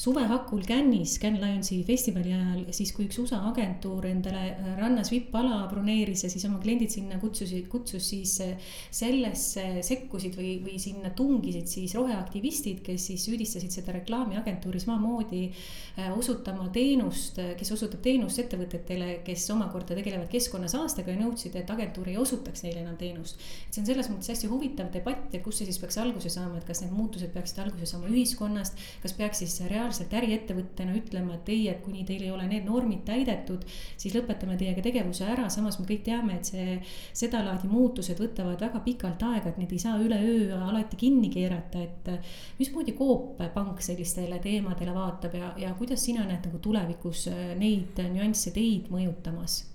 suve 0.01 0.23
hakul 0.25 0.63
Cannes'is, 0.65 1.19
Cannes 1.21 1.43
Lionsi 1.43 1.83
festivali 1.85 2.31
ajal, 2.33 2.63
siis 2.73 2.89
kui 2.95 3.05
üks 3.05 3.19
USA 3.21 3.37
agentuur 3.51 4.07
endale 4.09 4.39
äh, 4.49 4.69
rannas 4.79 5.11
vippala 5.13 5.59
broneeris 5.69 6.23
ja 6.25 6.29
siis 6.31 6.45
oma 6.47 6.57
kliendid 6.63 6.89
sinna 6.89 7.19
kutsusid, 7.21 7.67
kutsus 7.69 8.07
siis 8.09 8.33
äh, 8.41 8.71
sellesse 8.89 9.83
sekkusid 9.85 10.39
või, 10.39 10.55
või 10.65 10.79
sinna 10.81 11.11
tungisid 11.13 11.69
siis 11.69 11.93
roheaktivistid, 11.99 12.79
kes 12.85 13.05
siis 13.11 13.27
süüdistasid 13.27 13.75
seda 13.75 13.93
reklaamiagentuuri 13.99 14.81
samamoodi 14.81 15.43
äh, 15.51 16.09
osutama 16.15 16.71
teenust, 16.73 17.37
kes 17.59 17.71
osutab 17.77 18.01
teenust 18.01 18.41
ettevõtetele, 18.41 19.19
kes 19.27 19.45
omakorda 19.53 19.99
tegelevad 19.99 20.33
keskkonnasaastega 20.33 21.13
ja 21.13 21.21
nõudsid, 21.21 21.59
et 21.61 21.75
agentuur 21.75 22.09
ei 22.09 22.17
osutaks 22.17 22.65
neile 22.65 22.81
enam 22.87 22.97
teenust. 22.97 23.37
et 23.67 23.77
see 23.77 23.85
on 23.85 23.91
selles 23.91 24.09
mõttes 24.09 24.33
hästi 24.33 24.49
huvitav 24.49 24.89
debatt, 24.97 25.29
et 25.29 25.45
kust 25.45 25.61
see 25.61 25.69
siis 25.69 25.77
peaks 25.85 26.01
alguse 26.01 26.33
saama, 26.33 26.57
et 26.57 26.65
kas 26.65 26.81
need 26.81 26.97
muutused 26.97 27.29
peaksid 27.37 27.61
alguse 27.67 27.93
saama 27.93 28.09
ühiskonnast, 28.09 28.81
kas 29.05 29.17
peaks 29.21 29.45
siis 29.45 29.61
reaalselt 29.69 29.90
reaalselt 29.91 30.13
äriettevõttena 30.15 30.95
ütlema, 30.95 31.35
et 31.35 31.49
ei, 31.51 31.65
et 31.71 31.81
kuni 31.83 32.05
teil 32.07 32.23
ei 32.23 32.31
ole 32.31 32.45
need 32.47 32.65
normid 32.67 33.03
täidetud, 33.07 33.65
siis 33.99 34.15
lõpetame 34.15 34.55
teiega 34.59 34.83
tegevuse 34.85 35.25
ära, 35.27 35.49
samas 35.51 35.79
me 35.79 35.85
kõik 35.89 36.03
teame, 36.05 36.37
et 36.39 36.47
see, 36.47 36.77
sedalaadi 37.23 37.67
muutused 37.71 38.19
võtavad 38.21 38.61
väga 38.63 38.81
pikalt 38.85 39.23
aega, 39.27 39.51
et 39.51 39.59
neid 39.59 39.75
ei 39.75 39.83
saa 39.83 39.99
üleöö 39.99 40.59
alati 40.61 40.99
kinni 40.99 41.29
keerata, 41.33 41.83
et 41.83 42.11
mismoodi 42.59 42.95
Coop 42.97 43.41
Pank 43.53 43.81
sellistele 43.83 44.39
teemadele 44.39 44.95
vaatab 44.95 45.35
ja, 45.35 45.53
ja 45.59 45.73
kuidas 45.77 46.05
sina 46.07 46.25
näed 46.27 46.47
nagu 46.47 46.61
tulevikus 46.63 47.27
neid 47.59 47.99
nüansse 48.11 48.53
teid 48.55 48.91
mõjutamas? 48.93 49.65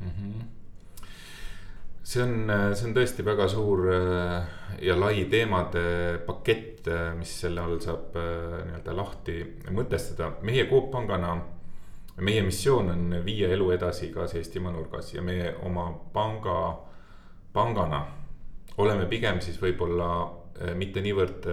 Mm? 0.00 0.10
-hmm 0.18 0.50
see 2.02 2.22
on, 2.22 2.50
see 2.74 2.88
on 2.88 2.94
tõesti 2.96 3.24
väga 3.24 3.46
suur 3.50 3.86
äh, 3.94 4.54
ja 4.82 4.96
lai 4.98 5.24
teemade 5.30 5.84
pakett, 6.26 6.88
äh, 6.90 7.12
mis 7.18 7.32
selle 7.44 7.62
all 7.62 7.78
saab 7.82 8.16
äh, 8.18 8.62
nii-öelda 8.66 8.96
lahti 8.96 9.36
mõtestada. 9.70 10.32
meie 10.42 10.66
Coop 10.70 10.90
Pangana, 10.90 11.36
meie 12.18 12.42
missioon 12.42 12.90
on 12.90 13.18
viia 13.24 13.52
elu 13.54 13.70
edasi 13.78 14.08
igas 14.10 14.34
Eestimaa 14.38 14.74
nurgas 14.74 15.14
ja 15.14 15.22
meie 15.22 15.54
oma 15.62 15.86
panga, 16.12 16.58
pangana 17.54 18.04
oleme 18.82 19.06
pigem 19.06 19.40
siis 19.44 19.58
võib-olla 19.60 20.08
mitte 20.76 21.00
niivõrd 21.02 21.46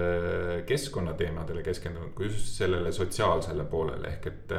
keskkonnateemadele 0.67 1.62
keskendunud, 1.63 2.12
kui 2.13 2.27
just 2.27 2.51
sellele 2.59 2.91
sotsiaalsele 2.93 3.63
poolele 3.71 4.12
ehk 4.12 4.27
et 4.27 4.53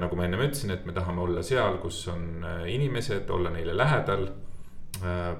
nagu 0.00 0.16
ma 0.16 0.24
ennem 0.24 0.44
ütlesin, 0.46 0.70
et 0.72 0.86
me 0.86 0.94
tahame 0.94 1.20
olla 1.24 1.42
seal, 1.44 1.76
kus 1.82 1.98
on 2.08 2.46
inimesed, 2.70 3.28
olla 3.34 3.50
neile 3.50 3.74
lähedal 3.76 4.28
Äh, 4.30 4.41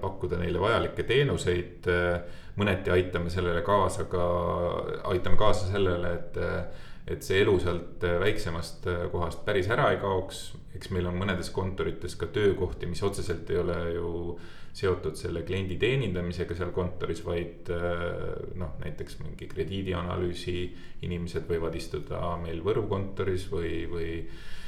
pakkuda 0.01 0.38
neile 0.40 0.61
vajalikke 0.62 1.05
teenuseid. 1.09 1.90
Äh, 1.90 2.40
mõneti 2.59 2.92
aitame 2.92 3.31
sellele 3.33 3.62
kaasa 3.64 4.05
ka, 4.12 4.25
aitame 5.09 5.38
kaasa 5.40 5.70
sellele, 5.70 6.11
et, 6.18 6.35
et 7.09 7.25
see 7.25 7.38
elu 7.40 7.55
sealt 7.62 8.05
väiksemast 8.20 8.90
kohast 9.12 9.40
päris 9.46 9.70
ära 9.72 9.88
ei 9.94 10.01
kaoks. 10.03 10.51
eks 10.77 10.90
meil 10.92 11.07
on 11.09 11.16
mõnedes 11.16 11.48
kontorites 11.53 12.16
ka 12.16 12.29
töökohti, 12.33 12.87
mis 12.90 13.03
otseselt 13.03 13.48
ei 13.51 13.59
ole 13.61 13.79
ju 13.94 14.12
seotud 14.72 15.16
selle 15.16 15.42
kliendi 15.48 15.77
teenindamisega 15.81 16.55
seal 16.57 16.70
kontoris, 16.77 17.25
vaid 17.25 17.72
äh, 17.72 18.29
noh, 18.61 18.77
näiteks 18.85 19.18
mingi 19.25 19.48
krediidianalüüsi 19.48 20.57
inimesed 21.09 21.48
võivad 21.48 21.77
istuda 21.77 22.37
meil 22.40 22.61
Võru 22.64 22.85
kontoris 22.88 23.48
või, 23.53 23.87
või 23.88 24.11
Äh, 24.22 24.62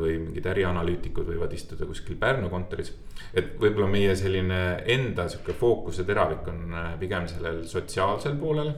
või 0.00 0.18
mingid 0.22 0.46
ärianalüütikud 0.48 1.26
võivad 1.28 1.52
istuda 1.52 1.86
kuskil 1.86 2.16
Pärnu 2.16 2.48
kontoris. 2.48 2.92
et 3.34 3.58
võib-olla 3.60 3.88
meie 3.90 4.14
selline 4.16 4.84
enda 4.86 5.28
sihuke 5.28 5.52
fookuse 5.52 6.04
teravik 6.04 6.46
on 6.48 6.72
äh, 6.74 6.94
pigem 7.00 7.26
sellel 7.28 7.64
sotsiaalsel 7.66 8.36
poolel. 8.36 8.72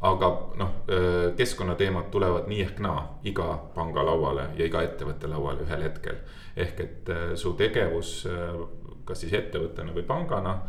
aga 0.00 0.30
noh, 0.56 0.72
äh, 0.90 1.36
keskkonnateemad 1.36 2.10
tulevad 2.10 2.48
nii 2.48 2.60
ehk 2.62 2.80
naa 2.80 3.20
iga 3.24 3.46
panga 3.74 4.04
lauale 4.04 4.48
ja 4.56 4.66
iga 4.66 4.82
ettevõtte 4.82 5.30
lauale 5.30 5.62
ühel 5.62 5.82
hetkel. 5.82 6.18
ehk 6.56 6.80
et 6.80 7.10
su 7.34 7.52
tegevus, 7.54 8.26
kas 9.04 9.20
siis 9.20 9.32
ettevõttena 9.32 9.92
või 9.94 10.02
pangana 10.02 10.60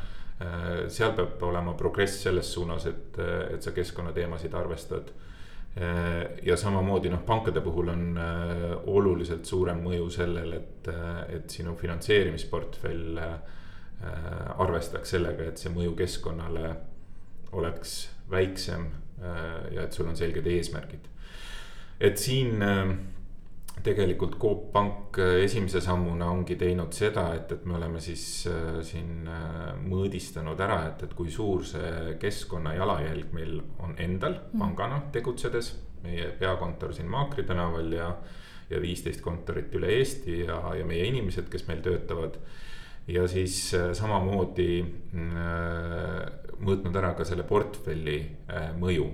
seal 0.88 1.12
peab 1.17 1.41
olema 1.43 1.73
progress 1.73 2.21
selles 2.23 2.54
suunas, 2.54 2.86
et, 2.86 3.17
et 3.54 3.62
sa 3.62 3.71
keskkonnateemasid 3.75 4.54
arvestad 4.54 5.10
Äh, 5.12 5.29
ja 6.43 6.58
samamoodi 6.58 7.12
noh, 7.13 7.21
pankade 7.25 7.62
puhul 7.62 7.91
on 7.93 8.17
äh, 8.17 8.71
oluliselt 8.89 9.45
suurem 9.45 9.84
mõju 9.86 10.10
sellel, 10.12 10.53
et, 10.58 10.88
äh, 10.91 11.21
et 11.38 11.49
sinu 11.60 11.75
finantseerimisportfell 11.79 13.21
arvestaks 13.99 15.12
sellega, 15.12 15.49
et 15.49 15.60
see 15.60 15.73
mõju 15.75 15.91
keskkonnale 15.99 16.69
oleks 17.60 17.97
väiksem 18.32 18.86
ja 19.19 19.84
et 19.84 19.91
sul 19.91 20.08
on 20.08 20.15
selged 20.15 20.45
eesmärgid. 20.47 21.10
et 21.99 22.17
siin 22.17 22.63
tegelikult 23.84 24.38
Coop 24.39 24.72
Pank 24.74 25.18
äh, 25.20 25.44
esimese 25.44 25.82
sammuna 25.84 26.30
ongi 26.32 26.58
teinud 26.60 26.94
seda, 26.96 27.30
et, 27.38 27.52
et 27.56 27.65
me 27.70 27.78
oleme 27.78 28.02
siis 28.04 28.24
äh, 28.50 28.80
siin 28.86 29.28
äh, 29.30 29.72
mõõdistanud 29.80 30.60
ära, 30.63 30.80
et, 30.89 31.06
et 31.08 31.13
kui 31.18 31.32
suur 31.34 31.63
see 31.68 32.15
keskkonna 32.22 32.76
jalajälg 32.78 33.32
meil 33.36 33.60
on 33.86 33.96
endal 34.02 34.39
mm. 34.39 34.60
pangana 34.63 35.04
tegutsedes. 35.15 35.78
meie 36.00 36.30
peakontor 36.39 36.94
siin 36.96 37.10
Maakri 37.12 37.44
tänaval 37.44 37.92
ja, 37.92 38.06
ja 38.70 38.80
viisteist 38.80 39.20
kontorit 39.22 39.74
üle 39.76 39.89
Eesti 39.98 40.46
ja, 40.46 40.62
ja 40.80 40.86
meie 40.88 41.10
inimesed, 41.10 41.50
kes 41.52 41.68
meil 41.68 41.82
töötavad. 41.84 42.38
ja 43.08 43.28
siis 43.28 43.74
samamoodi 43.94 44.70
äh, 44.84 46.22
mõõtnud 46.60 46.96
ära 46.96 47.15
ka 47.18 47.26
selle 47.28 47.44
portfelli 47.44 48.22
mõju 48.80 49.10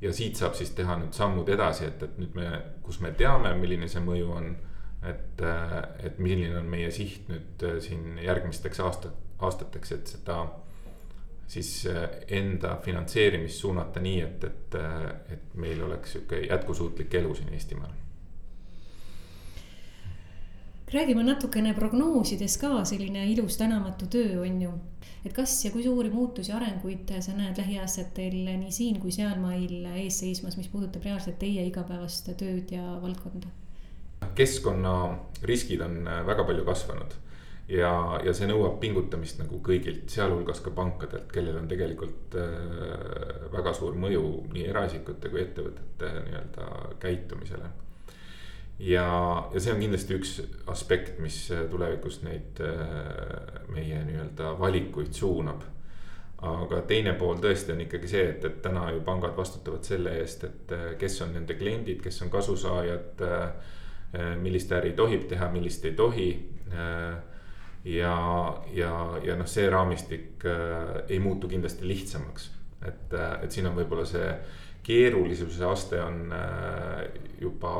ja 0.00 0.12
siit 0.16 0.40
saab 0.40 0.56
siis 0.56 0.72
teha 0.76 0.96
nüüd 1.00 1.16
sammud 1.16 1.48
edasi, 1.52 1.86
et, 1.90 2.02
et 2.02 2.18
nüüd 2.20 2.36
me, 2.38 2.48
kus 2.84 3.00
me 3.04 3.12
teame, 3.16 3.52
milline 3.60 3.88
see 3.88 4.02
mõju 4.04 4.34
on. 4.36 4.50
et, 5.00 5.40
et 6.04 6.18
milline 6.20 6.58
on 6.58 6.66
meie 6.68 6.90
siht 6.92 7.30
nüüd 7.32 7.62
äh, 7.64 7.78
siin 7.80 8.18
järgmisteks 8.20 8.82
aasta, 8.84 9.08
aastateks, 9.40 9.92
et 9.96 10.12
seda 10.12 10.42
siis 11.48 11.70
äh, 11.88 12.04
enda 12.36 12.74
finantseerimist 12.84 13.64
suunata 13.64 14.02
nii, 14.04 14.20
et, 14.26 14.44
et, 14.44 14.76
äh, 14.76 15.06
et 15.32 15.56
meil 15.56 15.80
oleks 15.86 16.12
sihuke 16.18 16.42
jätkusuutlik 16.44 17.16
elu 17.22 17.32
siin 17.38 17.48
Eestimaal 17.56 17.96
räägime 20.92 21.22
natukene 21.22 21.74
prognoosides 21.74 22.56
ka, 22.58 22.84
selline 22.84 23.26
ilus 23.30 23.56
tänamatu 23.60 24.06
töö 24.10 24.40
on 24.42 24.62
ju. 24.62 24.72
et 25.24 25.32
kas 25.36 25.64
ja 25.64 25.70
kui 25.70 25.82
suuri 25.82 26.10
muutusi, 26.10 26.52
arenguid 26.52 27.10
sa 27.20 27.32
näed 27.36 27.58
lähiaastatel 27.60 28.38
nii 28.58 28.72
siin 28.72 29.00
kui 29.00 29.12
sealmail 29.12 29.84
ees 29.94 30.20
seismas, 30.22 30.56
mis 30.56 30.68
puudutab 30.72 31.04
reaalselt 31.04 31.38
teie 31.38 31.66
igapäevast 31.68 32.32
tööd 32.40 32.72
ja 32.72 32.96
valdkonda? 33.02 33.52
keskkonnariskid 34.34 35.80
on 35.80 36.06
äh, 36.08 36.22
väga 36.26 36.44
palju 36.44 36.64
kasvanud 36.64 37.14
ja, 37.68 37.92
ja 38.24 38.34
see 38.36 38.48
nõuab 38.50 38.80
pingutamist 38.82 39.38
nagu 39.40 39.60
kõigilt, 39.64 40.08
sealhulgas 40.10 40.60
ka 40.64 40.72
pankadelt, 40.74 41.30
kellel 41.32 41.60
on 41.60 41.68
tegelikult 41.70 42.34
äh, 42.40 43.46
väga 43.52 43.74
suur 43.76 43.94
mõju 43.94 44.24
nii 44.54 44.66
eraisikute 44.72 45.30
kui 45.30 45.44
ettevõtete 45.44 46.10
nii-öelda 46.26 46.66
käitumisele 47.02 47.70
ja, 48.80 49.48
ja 49.52 49.60
see 49.60 49.74
on 49.74 49.82
kindlasti 49.82 50.16
üks 50.16 50.36
aspekt, 50.70 51.18
mis 51.22 51.36
tulevikus 51.70 52.20
neid 52.24 52.60
äh, 52.64 53.60
meie 53.74 54.00
nii-öelda 54.06 54.54
valikuid 54.60 55.12
suunab. 55.16 55.66
aga 56.40 56.78
teine 56.88 57.12
pool 57.20 57.36
tõesti 57.36 57.74
on 57.74 57.82
ikkagi 57.84 58.08
see, 58.08 58.22
et, 58.30 58.44
et 58.48 58.62
täna 58.64 58.86
ju 58.94 59.02
pangad 59.04 59.34
vastutavad 59.36 59.84
selle 59.84 60.14
eest, 60.22 60.46
et 60.48 60.72
äh, 60.72 60.86
kes 60.98 61.20
on 61.26 61.34
nende 61.36 61.56
kliendid, 61.58 62.00
kes 62.02 62.22
on 62.24 62.32
kasusaajad. 62.32 63.26
Äh, 63.28 63.76
millist 64.42 64.72
äri 64.74 64.90
tohib 64.98 65.28
teha, 65.30 65.46
millist 65.52 65.84
ei 65.86 65.92
tohi. 65.94 66.30
ja, 67.84 68.14
ja, 68.74 68.94
ja 69.22 69.36
noh, 69.38 69.46
see 69.46 69.68
raamistik 69.70 70.42
ei 71.08 71.18
muutu 71.22 71.46
kindlasti 71.48 71.86
lihtsamaks, 71.86 72.48
et, 72.88 73.14
et 73.14 73.54
siin 73.54 73.68
on 73.70 73.76
võib-olla 73.78 74.02
see 74.10 74.32
keerulisuse 74.82 75.64
aste 75.64 76.02
on 76.02 76.32
äh, 76.32 77.08
juba 77.40 77.72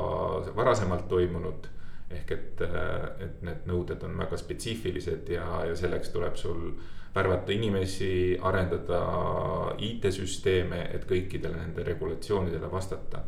varasemalt 0.56 1.08
toimunud. 1.08 1.68
ehk 2.10 2.30
et, 2.34 2.60
äh, 2.66 3.04
et 3.22 3.42
need 3.46 3.66
nõuded 3.70 4.02
on 4.02 4.16
väga 4.18 4.34
spetsiifilised 4.36 5.28
ja, 5.30 5.44
ja 5.68 5.76
selleks 5.78 6.10
tuleb 6.10 6.34
sul 6.34 6.72
värvata 7.14 7.52
inimesi, 7.54 8.38
arendada 8.42 8.98
IT-süsteeme, 9.78 10.80
et 10.94 11.06
kõikidele 11.06 11.60
nende 11.60 11.84
regulatsioonidele 11.86 12.70
vastata. 12.72 13.22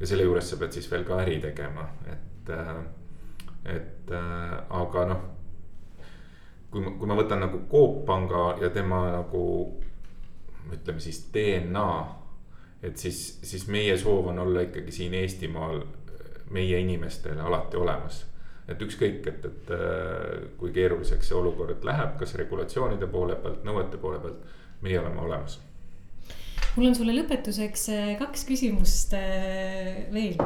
ja 0.00 0.06
selle 0.06 0.24
juures 0.24 0.48
sa 0.50 0.56
pead 0.56 0.72
siis 0.72 0.90
veel 0.90 1.04
ka 1.04 1.20
äri 1.22 1.36
tegema, 1.40 1.84
et, 2.12 2.50
äh, 2.50 2.74
et 3.76 4.10
aga 4.80 5.04
noh. 5.12 5.22
kui 6.70 6.80
ma, 6.80 6.90
kui 6.98 7.06
ma 7.06 7.20
võtan 7.20 7.44
nagu 7.44 7.66
Coop 7.70 8.04
Panga 8.06 8.56
ja 8.60 8.70
tema 8.70 9.04
nagu 9.12 9.44
ütleme 10.72 11.00
siis 11.00 11.20
DNA 11.32 12.23
et 12.82 12.96
siis, 13.00 13.38
siis 13.42 13.66
meie 13.68 13.96
soov 13.98 14.30
on 14.32 14.38
olla 14.38 14.64
ikkagi 14.66 14.92
siin 14.92 15.14
Eestimaal 15.14 15.82
meie 16.54 16.80
inimestele 16.80 17.40
alati 17.40 17.76
olemas. 17.76 18.24
et 18.68 18.80
ükskõik, 18.80 19.26
et, 19.28 19.44
et 19.44 19.70
äh, 19.76 20.48
kui 20.56 20.72
keeruliseks 20.72 21.28
see 21.28 21.36
olukord 21.36 21.84
läheb, 21.84 22.14
kas 22.18 22.34
regulatsioonide 22.40 23.06
poole 23.12 23.36
pealt, 23.36 23.64
nõuete 23.64 24.00
poole 24.00 24.20
pealt, 24.22 24.40
meie 24.80 24.98
oleme 25.00 25.20
olemas 25.20 25.58
mul 26.74 26.88
on 26.88 26.96
sulle 26.96 27.12
lõpetuseks 27.14 27.84
äh, 27.92 28.08
kaks 28.18 28.46
küsimust 28.48 29.12
äh, 29.18 30.06
veel. 30.14 30.40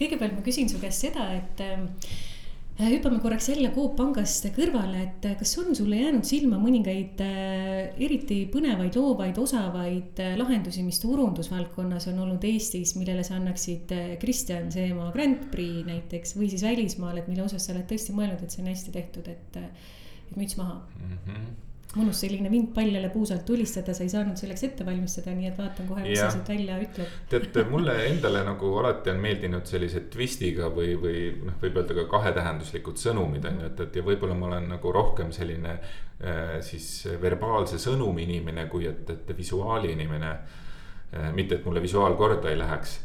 kõigepealt 0.00 0.38
ma 0.38 0.46
küsin 0.46 0.72
su 0.72 0.80
käest 0.80 1.04
seda, 1.04 1.28
et 1.36 1.60
Äh, 1.60 2.37
hüppame 2.78 3.18
korraks 3.22 3.48
jälle 3.50 3.72
Coop 3.74 3.96
pangast 3.98 4.46
kõrvale, 4.54 5.00
et 5.02 5.26
äh, 5.26 5.36
kas 5.40 5.56
on 5.58 5.74
sulle 5.74 5.98
jäänud 5.98 6.26
silma 6.28 6.60
mõningaid 6.62 7.22
äh, 7.24 8.00
eriti 8.06 8.40
põnevaid, 8.52 8.94
loovaid, 8.94 9.38
osavaid 9.42 10.22
lahendusi, 10.38 10.84
mis 10.86 11.02
turundusvaldkonnas 11.02 12.08
on 12.12 12.22
olnud 12.26 12.48
Eestis, 12.48 12.94
millele 12.98 13.26
sa 13.26 13.36
annaksid 13.38 13.94
Kristjan 14.22 14.72
Seemaa 14.74 15.12
Grand 15.14 15.48
Prix 15.52 15.86
näiteks 15.88 16.36
või 16.38 16.50
siis 16.52 16.66
välismaal, 16.66 17.18
et 17.18 17.30
mille 17.30 17.46
osas 17.46 17.66
sa 17.66 17.74
oled 17.74 17.88
tõesti 17.90 18.16
mõelnud, 18.16 18.42
et 18.44 18.54
see 18.54 18.62
on 18.64 18.70
hästi 18.72 18.94
tehtud, 18.94 19.32
et, 19.32 19.62
et 19.62 20.36
müts 20.38 20.60
maha 20.60 20.82
mm? 20.82 21.24
-hmm 21.24 21.67
mõnus 21.96 22.20
selline 22.20 22.50
vindpall 22.52 22.92
jälle 22.92 23.08
puusalt 23.08 23.46
tulistada, 23.48 23.94
sa 23.96 24.04
ei 24.04 24.10
saanud 24.12 24.36
selleks 24.36 24.64
ette 24.66 24.84
valmistada, 24.86 25.32
nii 25.32 25.48
et 25.48 25.56
vaatan 25.56 25.88
kohe, 25.88 26.02
mis 26.04 26.20
sa 26.20 26.28
siit 26.34 26.50
välja 26.52 26.76
ütled. 26.84 27.14
tead, 27.30 27.56
mulle 27.70 27.94
endale 28.10 28.42
nagu 28.44 28.72
alati 28.82 29.12
on 29.14 29.22
meeldinud 29.22 29.68
sellise 29.68 30.04
twist'iga 30.12 30.68
või, 30.74 30.92
või 31.00 31.22
noh, 31.46 31.56
võib 31.62 31.80
öelda 31.80 31.96
ka 31.96 32.04
kahetähenduslikud 32.12 33.00
sõnumid 33.00 33.48
on 33.48 33.62
ju, 33.62 33.72
et, 33.72 33.82
et 33.86 33.98
ja 34.00 34.04
võib-olla 34.04 34.36
ma 34.36 34.50
olen 34.50 34.68
nagu 34.74 34.92
rohkem 34.92 35.32
selline 35.32 35.78
äh, 35.78 36.58
siis 36.66 37.08
verbaalse 37.22 37.80
sõnumi 37.80 38.28
inimene, 38.28 38.68
kui 38.68 38.88
et, 38.90 39.08
et 39.16 39.34
visuaali 39.36 39.94
inimene 39.96 40.32
äh,. 40.34 41.32
mitte, 41.32 41.56
et 41.56 41.64
mulle 41.64 41.80
visuaal 41.80 42.20
korda 42.20 42.52
ei 42.52 42.60
läheks 42.60 42.98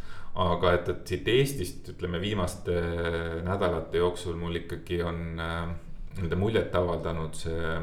aga 0.44 0.76
et, 0.76 0.88
et 0.90 1.08
siit 1.08 1.28
Eestist 1.30 1.92
ütleme 1.94 2.20
viimaste 2.20 2.76
nädalate 3.46 4.02
jooksul 4.02 4.36
mul 4.36 4.64
ikkagi 4.64 5.04
on 5.06 5.26
äh, 5.40 5.68
nii-öelda 6.18 6.38
muljet 6.38 6.76
avaldanud 6.76 7.38
see 7.38 7.76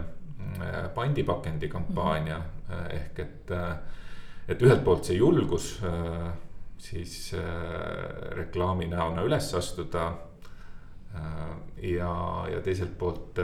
Äh, 0.61 0.89
pandipakendi 0.95 1.69
kampaania 1.69 2.39
mm 2.39 2.45
-hmm. 2.75 2.95
ehk 2.95 3.19
et, 3.19 3.51
äh, 3.51 3.77
et 4.49 4.63
ühelt 4.63 4.85
poolt 4.85 5.05
see 5.05 5.17
julgus 5.17 5.83
siis 6.79 7.35
reklaami 8.37 8.87
näona 8.87 9.23
üles 9.23 9.55
astuda. 9.55 10.13
ja, 11.83 12.47
ja 12.53 12.61
teiselt 12.61 12.99
poolt 12.99 13.39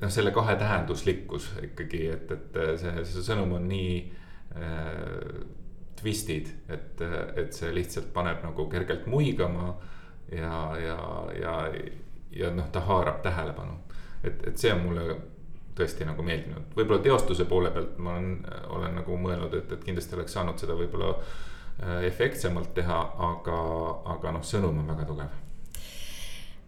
noh, 0.00 0.10
selle 0.10 0.30
kahetähenduslikkus 0.30 1.52
ikkagi, 1.62 2.06
et, 2.10 2.30
et 2.30 2.58
see, 2.80 3.04
see 3.04 3.22
sõnum 3.22 3.52
on 3.52 3.68
nii 3.68 4.16
twist'id, 6.00 6.50
et, 6.68 7.00
et 7.36 7.52
see 7.52 7.74
lihtsalt 7.74 8.12
paneb 8.12 8.42
nagu 8.42 8.66
kergelt 8.68 9.06
muigama 9.06 9.76
ja, 10.32 10.76
ja, 10.78 10.98
ja, 11.40 11.54
ja 12.30 12.50
noh, 12.50 12.68
ta 12.72 12.80
haarab 12.80 13.22
tähelepanu. 13.22 13.78
et, 14.24 14.46
et 14.46 14.58
see 14.58 14.72
on 14.72 14.80
mulle 14.80 15.16
tõesti 15.76 16.06
nagu 16.08 16.22
meeldinud, 16.24 16.70
võib-olla 16.76 17.02
teostuse 17.04 17.44
poole 17.48 17.70
pealt 17.74 17.98
ma 18.02 18.16
olen, 18.16 18.38
olen 18.78 18.96
nagu 19.00 19.18
mõelnud, 19.20 19.58
et, 19.58 19.72
et 19.76 19.84
kindlasti 19.84 20.16
oleks 20.16 20.36
saanud 20.38 20.60
seda 20.60 20.76
võib-olla 20.78 21.12
äh, 21.14 22.06
efektsemalt 22.10 22.72
teha, 22.76 23.00
aga, 23.32 23.58
aga 24.16 24.38
noh, 24.38 24.46
sõnum 24.46 24.80
on 24.82 24.94
väga 24.94 25.08
tugev 25.10 25.42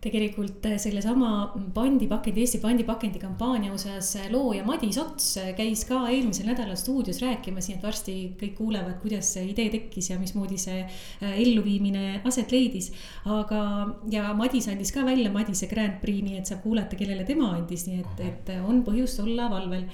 tegelikult 0.00 0.66
äh, 0.66 0.76
sellesama 0.78 1.30
pandipakendi, 1.74 2.44
Eesti 2.44 2.61
pandipakendi 2.62 3.18
kampaania 3.18 3.72
osas 3.74 4.12
äh, 4.16 4.28
looja 4.30 4.62
Madis 4.66 4.98
Ots 5.02 5.32
äh, 5.42 5.48
käis 5.58 5.82
ka 5.88 6.04
eelmisel 6.12 6.46
nädalal 6.46 6.78
stuudios 6.78 7.18
rääkimas, 7.24 7.66
nii 7.68 7.78
et 7.78 7.87
varsti 7.87 8.14
kõik 8.38 8.54
kuulevad, 8.61 9.00
kuidas 9.02 9.32
see 9.34 9.48
idee 9.50 9.72
tekkis 9.74 10.12
ja 10.12 10.20
mismoodi 10.20 10.58
see 10.61 10.84
elluviimine 11.28 12.20
aset 12.28 12.54
leidis. 12.54 12.92
aga, 13.26 13.61
ja 14.12 14.30
Madis 14.38 14.70
andis 14.70 14.94
ka 14.94 15.02
välja 15.06 15.32
Madise 15.34 15.66
Grand 15.70 15.98
Prix, 16.02 16.22
nii 16.22 16.38
et 16.38 16.46
saab 16.46 16.62
kuulata, 16.62 16.98
kellele 16.98 17.26
tema 17.26 17.50
andis, 17.56 17.88
nii 17.90 18.04
et, 18.04 18.24
et 18.28 18.54
on 18.62 18.84
põhjust 18.87 19.18
olla 19.24 19.50
valvel 19.50 19.88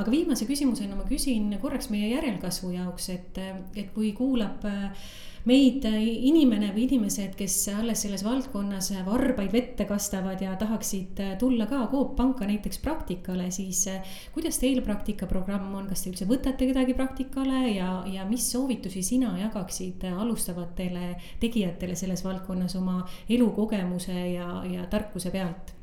aga 0.00 0.08
viimase 0.08 0.46
küsimusena 0.48 0.96
ma 0.96 1.04
küsin 1.08 1.50
korraks 1.60 1.90
meie 1.92 2.08
järelkasvu 2.14 2.72
jaoks, 2.78 3.10
et, 3.12 3.42
et 3.76 3.92
kui 3.92 4.14
kuulab 4.16 4.64
äh, 4.68 5.10
meid 5.48 5.86
äh, 5.88 5.96
inimene 6.28 6.70
või 6.74 6.86
inimesed, 6.86 7.34
kes 7.38 7.56
alles 7.72 8.04
selles 8.04 8.22
valdkonnas 8.26 8.92
varbaid 9.06 9.52
vette 9.54 9.86
kastavad 9.88 10.42
ja 10.42 10.54
tahaksid 10.60 11.22
äh, 11.22 11.34
tulla 11.40 11.66
ka 11.70 11.84
Coop 11.90 12.14
Panka 12.18 12.46
näiteks 12.48 12.78
praktikale, 12.84 13.50
siis 13.54 13.84
äh, 13.90 14.14
kuidas 14.34 14.60
teil 14.62 14.82
praktikaprogramm 14.86 15.74
on, 15.74 15.90
kas 15.90 16.04
te 16.04 16.12
üldse 16.12 16.28
võtate 16.30 16.70
kedagi 16.70 16.96
praktikale 16.98 17.64
ja, 17.74 17.90
ja 18.06 18.26
mis 18.28 18.46
soovitusi 18.54 19.02
sina 19.06 19.34
jagaksid 19.40 20.06
alustavatele 20.12 21.14
tegijatele 21.42 21.98
selles 21.98 22.24
valdkonnas 22.24 22.78
oma 22.78 23.02
elukogemuse 23.28 24.18
ja, 24.36 24.48
ja 24.68 24.88
tarkuse 24.90 25.34
pealt 25.34 25.74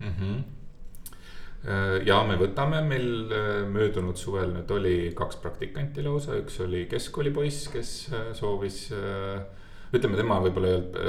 mm? 0.00 0.12
-hmm 0.18 0.63
ja 2.04 2.18
me 2.28 2.36
võtame, 2.40 2.82
meil 2.84 3.32
möödunud 3.72 4.18
suvel 4.20 4.52
nüüd 4.52 4.70
oli 4.74 4.96
kaks 5.16 5.38
praktikanti 5.40 6.04
lausa, 6.04 6.36
üks 6.42 6.58
oli 6.64 6.84
keskkoolipoiss, 6.90 7.70
kes 7.72 7.92
soovis. 8.36 8.90
ütleme, 9.94 10.18
tema 10.18 10.40
võib-olla 10.44 10.68
ei 10.68 10.76
olnud, 10.76 11.00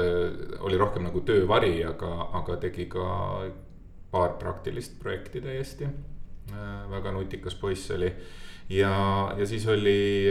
oli 0.70 0.80
rohkem 0.80 1.08
nagu 1.10 1.22
töövari, 1.28 1.80
aga, 1.84 2.12
aga 2.40 2.58
tegi 2.64 2.88
ka 2.92 3.06
paar 4.12 4.38
praktilist 4.40 5.00
projekti 5.02 5.42
täiesti. 5.44 5.92
väga 6.90 7.12
nutikas 7.12 7.56
poiss 7.58 7.92
oli 7.92 8.12
ja, 8.70 9.34
ja 9.38 9.46
siis 9.50 9.66
oli 9.68 10.30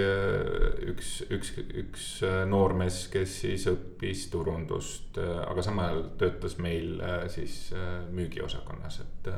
üks, 0.91 1.11
üks, 1.35 1.53
üks 1.83 2.07
noormees, 2.49 3.09
kes 3.13 3.41
siis 3.45 3.67
õppis 3.71 4.29
turundust, 4.31 5.19
aga 5.19 5.63
samal 5.63 5.91
ajal 5.91 6.07
töötas 6.19 6.57
meil 6.63 7.03
siis 7.35 7.75
müügiosakonnas, 8.15 9.01
et 9.05 9.31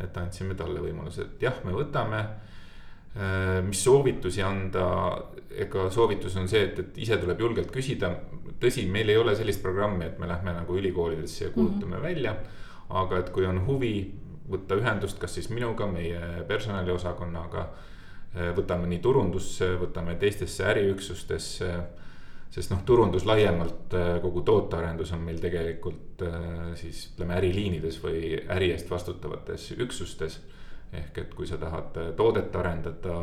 et 0.00 0.18
andsime 0.20 0.56
talle 0.58 0.82
võimaluse, 0.82 1.24
et 1.24 1.46
jah, 1.46 1.62
me 1.64 1.74
võtame. 1.76 2.20
Äh, 3.16 3.62
mis 3.64 3.80
soovitusi 3.80 4.42
anda, 4.44 4.86
ega 5.56 5.86
soovitus 5.92 6.36
on 6.36 6.48
see, 6.52 6.66
et, 6.68 6.82
et 6.82 6.98
ise 7.06 7.16
tuleb 7.22 7.40
julgelt 7.40 7.72
küsida. 7.72 8.12
tõsi, 8.60 8.86
meil 8.88 9.08
ei 9.08 9.16
ole 9.16 9.34
sellist 9.36 9.62
programmi, 9.62 10.04
et 10.04 10.18
me 10.18 10.28
lähme 10.28 10.52
nagu 10.52 10.76
ülikoolidesse 10.76 11.44
ja 11.44 11.50
kuulutame 11.50 11.96
mm 11.96 12.00
-hmm. 12.00 12.02
välja. 12.02 12.36
aga 12.88 13.18
et 13.18 13.30
kui 13.30 13.46
on 13.46 13.66
huvi 13.66 14.14
võtta 14.50 14.76
ühendust, 14.76 15.18
kas 15.18 15.34
siis 15.34 15.48
minuga, 15.50 15.86
meie 15.86 16.44
personaliosakonnaga. 16.48 17.68
Äh, 18.36 18.52
võtame 18.56 18.86
nii 18.86 18.98
turundusse, 18.98 19.76
võtame 19.80 20.14
teistesse 20.14 20.64
äriüksustesse 20.64 21.72
sest 22.50 22.72
noh, 22.72 22.82
turundus 22.88 23.26
laiemalt, 23.28 23.94
äh, 23.94 24.16
kogu 24.22 24.42
tootearendus 24.46 25.12
on 25.16 25.24
meil 25.26 25.40
tegelikult 25.42 26.22
äh, 26.24 26.74
siis 26.78 27.06
ütleme 27.12 27.36
äriliinides 27.36 27.98
või 28.04 28.36
äri 28.56 28.70
eest 28.74 28.90
vastutavates 28.90 29.72
üksustes. 29.76 30.40
ehk 30.96 31.18
et 31.18 31.34
kui 31.34 31.46
sa 31.46 31.58
tahad 31.58 31.96
äh, 32.00 32.12
toodet 32.16 32.54
arendada, 32.56 33.16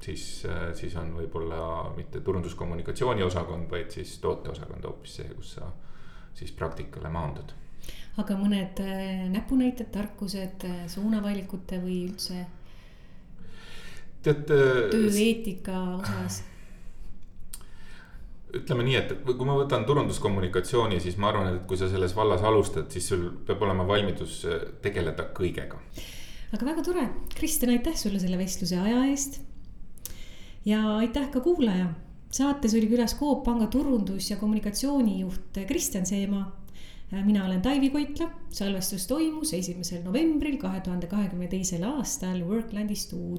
siis, 0.00 0.46
siis 0.78 0.94
on 0.96 1.10
võib-olla 1.16 1.92
mitte 1.96 2.20
turunduskommunikatsiooni 2.20 3.22
osakond, 3.22 3.70
vaid 3.70 3.90
siis 3.90 4.18
tooteosakond 4.22 4.84
hoopis 4.86 5.16
see, 5.16 5.32
kus 5.34 5.56
sa 5.58 5.72
siis 6.34 6.52
praktikale 6.52 7.10
maandud. 7.10 7.52
aga 8.16 8.36
mõned 8.38 8.80
näpunäited, 9.34 9.90
tarkused 9.92 10.64
suunavalikute 10.86 11.82
või 11.82 12.04
üldse? 12.06 12.46
tead. 14.22 14.46
tööeetika 14.46 15.82
osas 15.98 16.44
ütleme 18.56 18.84
nii, 18.86 18.96
et 18.96 19.10
kui 19.26 19.46
ma 19.46 19.56
võtan 19.58 19.84
turunduskommunikatsiooni, 19.88 21.00
siis 21.04 21.18
ma 21.20 21.30
arvan, 21.32 21.50
et 21.52 21.64
kui 21.68 21.78
sa 21.80 21.88
selles 21.90 22.14
vallas 22.16 22.44
alustad, 22.46 22.88
siis 22.92 23.08
sul 23.10 23.26
peab 23.46 23.62
olema 23.66 23.86
valmidus 23.88 24.40
äh, 24.48 24.62
tegeleda 24.84 25.28
kõigega. 25.36 25.80
aga 26.56 26.68
väga 26.70 26.84
tore, 26.84 27.08
Kristjan, 27.34 27.74
aitäh 27.76 27.96
sulle 27.96 28.20
selle 28.22 28.38
vestluse 28.40 28.78
aja 28.80 29.04
eest. 29.10 29.40
ja 30.64 30.80
aitäh 30.96 31.28
ka 31.30 31.40
kuulaja. 31.44 31.90
saates 32.30 32.74
oli 32.74 32.88
külas 32.88 33.18
Coop 33.18 33.44
Panga 33.44 33.66
turundus- 33.66 34.30
ja 34.30 34.36
kommunikatsioonijuht 34.36 35.64
Kristjan 35.66 36.06
Seemaa. 36.06 36.46
Äh, 37.12 37.24
mina 37.24 37.44
olen 37.44 37.62
Taivi 37.62 37.90
Koitla, 37.90 38.30
salvestus 38.50 39.06
toimus 39.06 39.52
esimesel 39.54 40.02
novembril 40.04 40.56
kahe 40.56 40.80
tuhande 40.80 41.06
kahekümne 41.06 41.48
teisel 41.48 41.84
aastal 41.84 42.40
Worklandi 42.48 42.94
stuudios 42.94 43.38